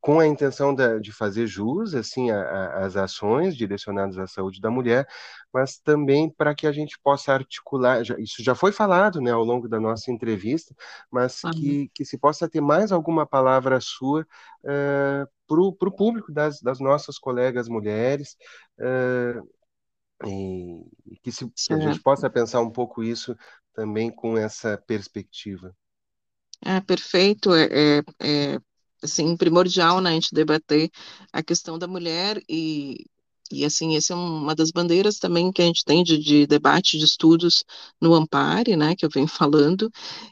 com 0.00 0.20
a 0.20 0.26
intenção 0.26 0.74
de, 0.74 1.00
de 1.00 1.12
fazer 1.12 1.46
jus 1.46 1.94
assim 1.94 2.30
às 2.30 2.96
ações 2.96 3.56
direcionadas 3.56 4.18
à 4.18 4.26
saúde 4.26 4.60
da 4.60 4.70
mulher, 4.70 5.06
mas 5.52 5.78
também 5.78 6.30
para 6.30 6.54
que 6.54 6.66
a 6.66 6.72
gente 6.72 6.98
possa 7.02 7.32
articular, 7.32 8.04
já, 8.04 8.16
isso 8.18 8.42
já 8.42 8.54
foi 8.54 8.70
falado 8.70 9.20
né, 9.20 9.32
ao 9.32 9.42
longo 9.42 9.68
da 9.68 9.80
nossa 9.80 10.12
entrevista, 10.12 10.74
mas 11.10 11.42
uhum. 11.42 11.50
que, 11.50 11.90
que 11.94 12.04
se 12.04 12.18
possa 12.18 12.48
ter 12.48 12.60
mais 12.60 12.92
alguma 12.92 13.26
palavra 13.26 13.80
sua 13.80 14.22
uh, 14.22 15.28
para 15.48 15.88
o 15.88 15.92
público 15.92 16.30
das, 16.30 16.60
das 16.60 16.78
nossas 16.78 17.18
colegas 17.18 17.68
mulheres, 17.68 18.36
uh, 18.78 19.56
e 20.24 21.16
que, 21.22 21.30
se, 21.30 21.46
que 21.50 21.72
a 21.72 21.78
gente 21.78 22.00
possa 22.00 22.30
pensar 22.30 22.60
um 22.60 22.70
pouco 22.70 23.02
isso 23.02 23.36
também 23.74 24.10
com 24.10 24.38
essa 24.38 24.78
perspectiva. 24.86 25.74
É, 26.64 26.80
perfeito, 26.80 27.54
é, 27.54 27.68
é, 27.70 28.02
é 28.54 28.60
assim, 29.06 29.36
primordial, 29.36 30.00
né, 30.00 30.10
a 30.10 30.12
gente 30.14 30.34
debater 30.34 30.90
a 31.32 31.42
questão 31.42 31.78
da 31.78 31.86
mulher 31.86 32.42
e, 32.48 33.06
e 33.50 33.64
assim, 33.64 33.96
essa 33.96 34.12
é 34.12 34.16
uma 34.16 34.54
das 34.54 34.70
bandeiras 34.70 35.18
também 35.18 35.50
que 35.52 35.62
a 35.62 35.64
gente 35.64 35.84
tem 35.84 36.04
de, 36.04 36.18
de 36.18 36.46
debate, 36.46 36.98
de 36.98 37.04
estudos 37.04 37.64
no 38.00 38.14
Ampare, 38.14 38.76
né, 38.76 38.94
que 38.96 39.04
eu 39.04 39.10
venho 39.10 39.28
falando. 39.28 39.90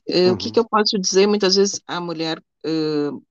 Uhum. 0.09 0.33
O 0.33 0.37
que, 0.37 0.51
que, 0.51 0.59
eu 0.59 0.69
posso 0.69 0.99
dizer? 0.99 1.27
Muitas 1.27 1.57
vezes 1.57 1.81
a 1.87 2.01
mulher 2.01 2.39
uh, 2.67 3.23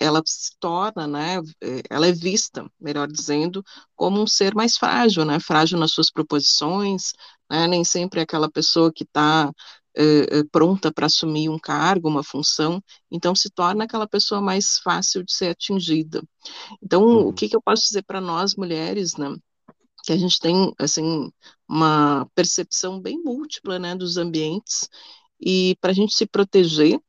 ela 0.00 0.22
se 0.24 0.50
torna, 0.58 1.06
né, 1.06 1.38
eh, 1.60 1.82
ela 1.88 2.06
é 2.08 2.12
vista, 2.12 2.68
melhor 2.80 3.06
dizendo, 3.06 3.64
como 3.94 4.20
um 4.20 4.26
ser 4.26 4.54
mais 4.54 4.76
frágil, 4.76 5.24
né, 5.24 5.38
frágil 5.38 5.78
nas 5.78 5.92
suas 5.92 6.10
proposições, 6.10 7.12
né, 7.50 7.66
nem 7.68 7.84
sempre 7.84 8.20
é 8.20 8.22
aquela 8.24 8.50
pessoa 8.50 8.92
que 8.92 9.04
está 9.04 9.52
eh, 9.96 10.44
pronta 10.50 10.92
para 10.92 11.06
assumir 11.06 11.48
um 11.48 11.58
cargo, 11.58 12.08
uma 12.08 12.22
função, 12.22 12.82
então 13.10 13.34
se 13.34 13.50
torna 13.50 13.84
aquela 13.84 14.06
pessoa 14.08 14.40
mais 14.40 14.78
fácil 14.78 15.24
de 15.24 15.32
ser 15.32 15.48
atingida. 15.48 16.22
Então, 16.82 17.02
uhum. 17.02 17.28
o 17.28 17.32
que, 17.32 17.48
que 17.48 17.56
eu 17.56 17.62
posso 17.62 17.82
dizer 17.82 18.02
para 18.02 18.20
nós 18.20 18.54
mulheres, 18.56 19.16
né, 19.16 19.34
que 20.04 20.12
a 20.12 20.16
gente 20.16 20.38
tem, 20.40 20.72
assim, 20.78 21.30
uma 21.68 22.28
percepção 22.34 23.00
bem 23.00 23.22
múltipla, 23.22 23.78
né, 23.78 23.94
dos 23.94 24.16
ambientes, 24.16 24.88
e 25.40 25.76
para 25.80 25.90
a 25.90 25.94
gente 25.94 26.14
se 26.14 26.26
proteger, 26.26 27.00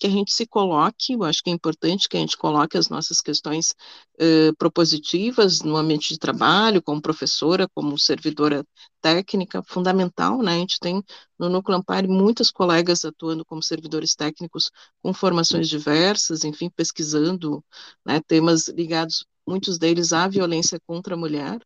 que 0.00 0.06
a 0.06 0.10
gente 0.10 0.32
se 0.32 0.46
coloque, 0.46 1.12
eu 1.12 1.24
acho 1.24 1.42
que 1.42 1.50
é 1.50 1.52
importante 1.52 2.08
que 2.08 2.16
a 2.16 2.20
gente 2.20 2.36
coloque 2.36 2.78
as 2.78 2.88
nossas 2.88 3.20
questões 3.20 3.74
eh, 4.18 4.52
propositivas 4.58 5.60
no 5.60 5.76
ambiente 5.76 6.08
de 6.10 6.18
trabalho, 6.18 6.82
como 6.82 7.02
professora, 7.02 7.68
como 7.74 7.98
servidora 7.98 8.64
técnica, 9.02 9.62
fundamental, 9.62 10.42
né? 10.42 10.54
A 10.54 10.58
gente 10.58 10.80
tem 10.80 11.02
no 11.38 11.48
Núcleo 11.50 11.78
Ampare 11.78 12.08
muitas 12.08 12.50
colegas 12.50 13.04
atuando 13.04 13.44
como 13.44 13.62
servidores 13.62 14.14
técnicos 14.14 14.70
com 15.02 15.12
formações 15.14 15.68
diversas, 15.68 16.44
enfim, 16.44 16.70
pesquisando 16.70 17.64
né, 18.04 18.20
temas 18.26 18.68
ligados, 18.68 19.26
muitos 19.46 19.78
deles 19.78 20.12
à 20.12 20.26
violência 20.28 20.80
contra 20.86 21.14
a 21.14 21.18
mulher. 21.18 21.60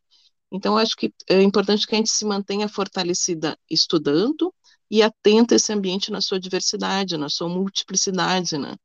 Então, 0.51 0.77
acho 0.77 0.95
que 0.95 1.13
é 1.29 1.41
importante 1.41 1.87
que 1.87 1.95
a 1.95 1.97
gente 1.97 2.09
se 2.11 2.25
mantenha 2.25 2.67
fortalecida 2.69 3.57
estudando, 3.69 4.53
e 4.89 5.01
atenta 5.01 5.55
a 5.55 5.57
esse 5.57 5.73
ambiente 5.73 6.11
na 6.11 6.21
sua 6.21 6.39
diversidade, 6.39 7.17
na 7.17 7.29
sua 7.29 7.49
multiplicidade, 7.49 8.57
né? 8.57 8.75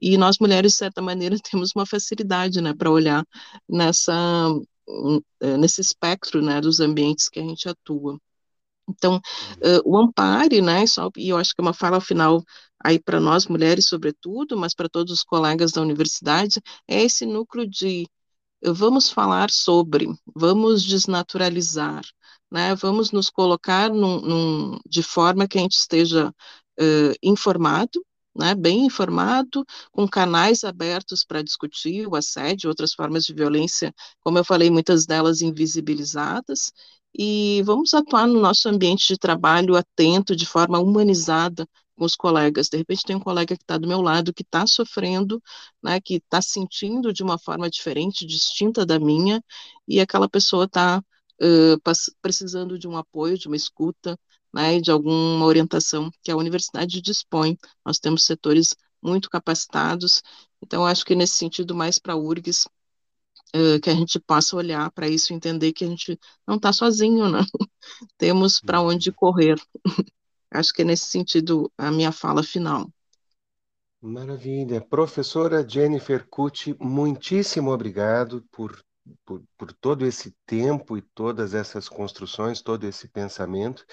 E 0.00 0.16
nós 0.16 0.38
mulheres, 0.38 0.72
de 0.72 0.78
certa 0.78 1.02
maneira, 1.02 1.36
temos 1.50 1.72
uma 1.74 1.86
facilidade, 1.86 2.60
né, 2.60 2.74
para 2.74 2.90
olhar 2.90 3.24
nessa 3.68 4.14
hum, 4.88 5.20
eh, 5.40 5.56
nesse 5.56 5.80
espectro, 5.80 6.42
né, 6.42 6.60
dos 6.60 6.80
ambientes 6.80 7.28
que 7.28 7.40
a 7.40 7.42
gente 7.42 7.68
atua. 7.68 8.18
Então, 8.88 9.16
uh, 9.16 9.82
o 9.84 9.98
Ampare, 9.98 10.62
né, 10.62 10.86
só, 10.86 11.10
e 11.16 11.28
eu 11.28 11.36
acho 11.36 11.54
que 11.54 11.60
é 11.60 11.64
uma 11.64 11.74
fala 11.74 12.00
final 12.00 12.42
aí 12.82 12.98
para 12.98 13.20
nós 13.20 13.46
mulheres, 13.46 13.86
sobretudo, 13.88 14.56
mas 14.56 14.74
para 14.74 14.88
todos 14.88 15.12
os 15.12 15.22
colegas 15.22 15.72
da 15.72 15.82
universidade, 15.82 16.60
é 16.88 17.02
esse 17.02 17.26
núcleo 17.26 17.66
de 17.68 18.06
vamos 18.64 19.10
falar 19.10 19.50
sobre, 19.50 20.06
vamos 20.34 20.84
desnaturalizar, 20.84 22.02
né? 22.50 22.74
Vamos 22.74 23.10
nos 23.12 23.30
colocar 23.30 23.90
num, 23.90 24.20
num, 24.20 24.78
de 24.86 25.02
forma 25.02 25.46
que 25.46 25.58
a 25.58 25.60
gente 25.62 25.76
esteja 25.76 26.28
uh, 26.80 27.14
informado, 27.22 28.04
né, 28.36 28.54
bem 28.54 28.86
informado, 28.86 29.64
com 29.90 30.06
canais 30.08 30.62
abertos 30.62 31.24
para 31.24 31.42
discutir 31.42 32.06
o 32.06 32.14
assédio, 32.14 32.68
outras 32.68 32.94
formas 32.94 33.24
de 33.24 33.34
violência, 33.34 33.92
como 34.20 34.38
eu 34.38 34.44
falei, 34.44 34.70
muitas 34.70 35.06
delas 35.06 35.42
invisibilizadas, 35.42 36.72
e 37.14 37.62
vamos 37.64 37.94
atuar 37.94 38.26
no 38.26 38.40
nosso 38.40 38.68
ambiente 38.68 39.06
de 39.08 39.18
trabalho 39.18 39.76
atento, 39.76 40.36
de 40.36 40.46
forma 40.46 40.78
humanizada 40.78 41.66
com 41.96 42.04
os 42.04 42.14
colegas. 42.14 42.68
De 42.68 42.78
repente 42.78 43.04
tem 43.04 43.16
um 43.16 43.20
colega 43.20 43.56
que 43.56 43.62
está 43.62 43.76
do 43.76 43.88
meu 43.88 44.00
lado, 44.00 44.32
que 44.32 44.42
está 44.42 44.66
sofrendo, 44.66 45.42
né, 45.82 46.00
que 46.00 46.14
está 46.16 46.40
sentindo 46.40 47.12
de 47.12 47.22
uma 47.22 47.38
forma 47.38 47.68
diferente, 47.68 48.26
distinta 48.26 48.86
da 48.86 48.98
minha, 48.98 49.42
e 49.86 50.00
aquela 50.00 50.28
pessoa 50.28 50.64
está 50.64 51.02
uh, 51.42 52.12
precisando 52.22 52.78
de 52.78 52.86
um 52.88 52.96
apoio, 52.96 53.38
de 53.38 53.48
uma 53.48 53.56
escuta, 53.56 54.18
né, 54.52 54.80
de 54.80 54.90
alguma 54.90 55.44
orientação 55.44 56.10
que 56.22 56.30
a 56.30 56.36
universidade 56.36 57.00
dispõe. 57.00 57.58
Nós 57.84 57.98
temos 57.98 58.24
setores 58.24 58.74
muito 59.02 59.28
capacitados, 59.30 60.22
então 60.62 60.84
acho 60.86 61.04
que 61.04 61.14
nesse 61.14 61.34
sentido 61.34 61.74
mais 61.74 61.98
para 61.98 62.14
a 62.14 62.16
URGS, 62.16 62.68
uh, 63.54 63.80
que 63.80 63.90
a 63.90 63.94
gente 63.94 64.18
possa 64.20 64.56
olhar 64.56 64.90
para 64.92 65.08
isso 65.08 65.32
e 65.32 65.36
entender 65.36 65.72
que 65.72 65.84
a 65.84 65.88
gente 65.88 66.18
não 66.46 66.56
está 66.56 66.72
sozinho, 66.72 67.28
né? 67.28 67.40
temos 68.16 68.60
para 68.60 68.80
uhum. 68.80 68.88
onde 68.88 69.12
correr. 69.12 69.56
acho 70.50 70.72
que 70.72 70.82
é 70.82 70.84
nesse 70.84 71.06
sentido 71.06 71.70
a 71.76 71.90
minha 71.90 72.12
fala 72.12 72.42
final. 72.42 72.88
Maravilha. 74.00 74.80
Professora 74.80 75.68
Jennifer 75.68 76.26
Cucci, 76.28 76.76
muitíssimo 76.78 77.72
obrigado 77.72 78.44
por 78.52 78.80
por, 79.24 79.42
por 79.56 79.72
todo 79.72 80.06
esse 80.06 80.34
tempo 80.46 80.96
e 80.96 81.02
todas 81.02 81.54
essas 81.54 81.88
construções, 81.88 82.60
todo 82.60 82.84
esse 82.84 83.08
pensamento, 83.08 83.84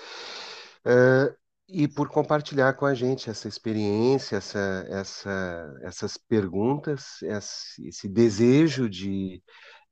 uh, 0.86 1.36
e 1.68 1.88
por 1.88 2.10
compartilhar 2.10 2.74
com 2.74 2.86
a 2.86 2.94
gente 2.94 3.30
essa 3.30 3.48
experiência, 3.48 4.38
essa, 4.38 4.86
essa, 4.90 5.80
essas 5.82 6.18
perguntas, 6.18 7.22
esse, 7.24 8.08
desejo 8.08 8.90
de, 8.90 9.42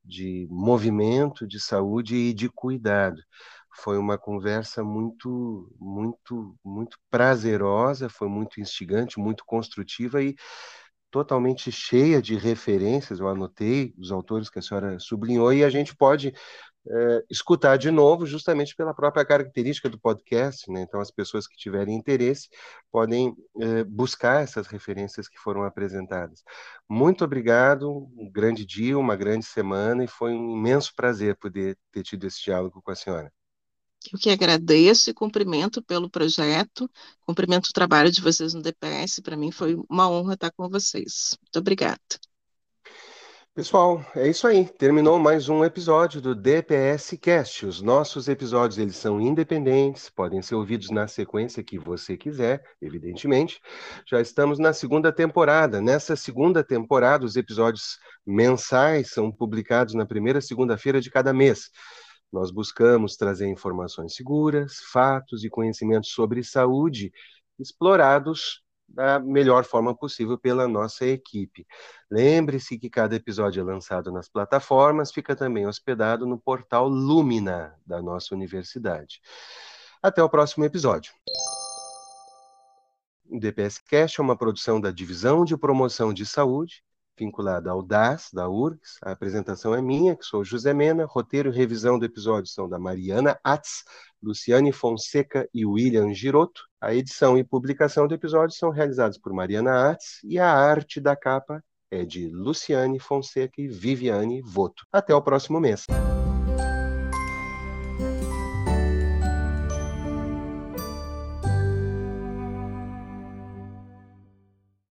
de 0.04 0.46
movimento, 0.50 1.46
de 1.46 1.60
saúde 1.60 2.14
e 2.14 2.32
de 2.34 2.48
cuidado. 2.48 3.20
Foi 3.76 3.98
uma 3.98 4.16
conversa 4.16 4.84
muito, 4.84 5.68
muito, 5.80 6.56
muito 6.64 6.96
prazerosa, 7.10 8.08
foi 8.08 8.28
muito 8.28 8.60
instigante, 8.60 9.18
muito 9.18 9.44
construtiva 9.44 10.22
e 10.22 10.36
totalmente 11.10 11.70
cheia 11.70 12.20
de 12.20 12.36
referências, 12.36 13.20
eu 13.20 13.28
anotei 13.28 13.94
os 13.96 14.10
autores 14.10 14.50
que 14.50 14.58
a 14.58 14.62
senhora 14.62 14.98
sublinhou, 14.98 15.52
e 15.52 15.62
a 15.62 15.70
gente 15.70 15.94
pode 15.94 16.34
é, 16.86 17.24
escutar 17.30 17.76
de 17.76 17.90
novo, 17.90 18.26
justamente 18.26 18.74
pela 18.76 18.94
própria 18.94 19.24
característica 19.24 19.88
do 19.88 19.98
podcast, 19.98 20.70
né? 20.70 20.82
Então, 20.82 21.00
as 21.00 21.10
pessoas 21.10 21.46
que 21.46 21.56
tiverem 21.56 21.96
interesse 21.96 22.48
podem 22.90 23.34
é, 23.60 23.84
buscar 23.84 24.42
essas 24.42 24.66
referências 24.66 25.28
que 25.28 25.38
foram 25.38 25.64
apresentadas. 25.64 26.42
Muito 26.88 27.24
obrigado, 27.24 27.90
um 28.16 28.30
grande 28.30 28.64
dia, 28.64 28.98
uma 28.98 29.16
grande 29.16 29.46
semana, 29.46 30.04
e 30.04 30.08
foi 30.08 30.32
um 30.32 30.56
imenso 30.56 30.94
prazer 30.94 31.36
poder 31.36 31.78
ter 31.90 32.02
tido 32.02 32.26
esse 32.26 32.42
diálogo 32.42 32.82
com 32.82 32.90
a 32.90 32.96
senhora. 32.96 33.32
Eu 34.12 34.18
que 34.18 34.28
agradeço 34.28 35.08
e 35.08 35.14
cumprimento 35.14 35.82
pelo 35.82 36.10
projeto, 36.10 36.90
cumprimento 37.22 37.68
o 37.68 37.72
trabalho 37.72 38.10
de 38.10 38.20
vocês 38.20 38.52
no 38.52 38.60
DPS, 38.60 39.22
para 39.22 39.36
mim 39.36 39.50
foi 39.50 39.76
uma 39.88 40.10
honra 40.10 40.34
estar 40.34 40.50
com 40.52 40.68
vocês. 40.68 41.38
Muito 41.40 41.58
obrigada. 41.58 42.00
Pessoal, 43.54 44.04
é 44.16 44.26
isso 44.28 44.48
aí. 44.48 44.64
Terminou 44.68 45.16
mais 45.16 45.48
um 45.48 45.64
episódio 45.64 46.20
do 46.20 46.34
DPS 46.34 47.16
Cast. 47.16 47.64
Os 47.64 47.80
nossos 47.80 48.26
episódios 48.26 48.78
eles 48.78 48.96
são 48.96 49.20
independentes, 49.20 50.10
podem 50.10 50.42
ser 50.42 50.56
ouvidos 50.56 50.90
na 50.90 51.06
sequência 51.06 51.62
que 51.62 51.78
você 51.78 52.16
quiser, 52.16 52.64
evidentemente. 52.82 53.60
Já 54.10 54.20
estamos 54.20 54.58
na 54.58 54.72
segunda 54.72 55.12
temporada. 55.12 55.80
Nessa 55.80 56.16
segunda 56.16 56.64
temporada, 56.64 57.24
os 57.24 57.36
episódios 57.36 57.96
mensais 58.26 59.10
são 59.12 59.30
publicados 59.30 59.94
na 59.94 60.04
primeira 60.04 60.40
segunda-feira 60.40 61.00
de 61.00 61.08
cada 61.08 61.32
mês. 61.32 61.70
Nós 62.32 62.50
buscamos 62.50 63.14
trazer 63.14 63.46
informações 63.46 64.16
seguras, 64.16 64.78
fatos 64.90 65.44
e 65.44 65.48
conhecimentos 65.48 66.10
sobre 66.10 66.42
saúde 66.42 67.12
explorados 67.56 68.63
da 68.88 69.18
melhor 69.18 69.64
forma 69.64 69.94
possível 69.94 70.38
pela 70.38 70.68
nossa 70.68 71.04
equipe. 71.06 71.66
Lembre-se 72.10 72.78
que 72.78 72.90
cada 72.90 73.16
episódio 73.16 73.60
é 73.60 73.64
lançado 73.64 74.12
nas 74.12 74.28
plataformas, 74.28 75.12
fica 75.12 75.34
também 75.34 75.66
hospedado 75.66 76.26
no 76.26 76.38
portal 76.38 76.88
Lumina 76.88 77.74
da 77.86 78.00
nossa 78.00 78.34
universidade. 78.34 79.20
Até 80.02 80.22
o 80.22 80.28
próximo 80.28 80.64
episódio. 80.64 81.12
O 83.26 83.38
DPS 83.40 83.82
Cast 83.88 84.20
é 84.20 84.22
uma 84.22 84.36
produção 84.36 84.80
da 84.80 84.90
Divisão 84.90 85.44
de 85.44 85.56
Promoção 85.56 86.12
de 86.12 86.26
Saúde 86.26 86.84
vinculada 87.18 87.70
ao 87.70 87.82
DAS, 87.82 88.30
da 88.32 88.48
URGS. 88.48 88.98
A 89.02 89.12
apresentação 89.12 89.74
é 89.74 89.80
minha, 89.80 90.16
que 90.16 90.24
sou 90.24 90.44
José 90.44 90.72
Mena. 90.74 91.06
Roteiro 91.06 91.50
e 91.50 91.56
revisão 91.56 91.98
do 91.98 92.04
episódio 92.04 92.50
são 92.50 92.68
da 92.68 92.78
Mariana 92.78 93.38
Atz, 93.42 93.84
Luciane 94.22 94.72
Fonseca 94.72 95.48
e 95.52 95.64
William 95.64 96.12
Giroto. 96.12 96.62
A 96.84 96.94
edição 96.94 97.38
e 97.38 97.42
publicação 97.42 98.06
do 98.06 98.12
episódio 98.12 98.54
são 98.54 98.68
realizadas 98.68 99.16
por 99.16 99.32
Mariana 99.32 99.90
Atz 99.90 100.20
e 100.22 100.38
a 100.38 100.52
arte 100.52 101.00
da 101.00 101.16
capa 101.16 101.64
é 101.90 102.04
de 102.04 102.28
Luciane 102.28 103.00
Fonseca 103.00 103.54
e 103.56 103.68
Viviane 103.68 104.42
Voto. 104.42 104.84
Até 104.92 105.14
o 105.14 105.22
próximo 105.22 105.58
mês. 105.58 105.86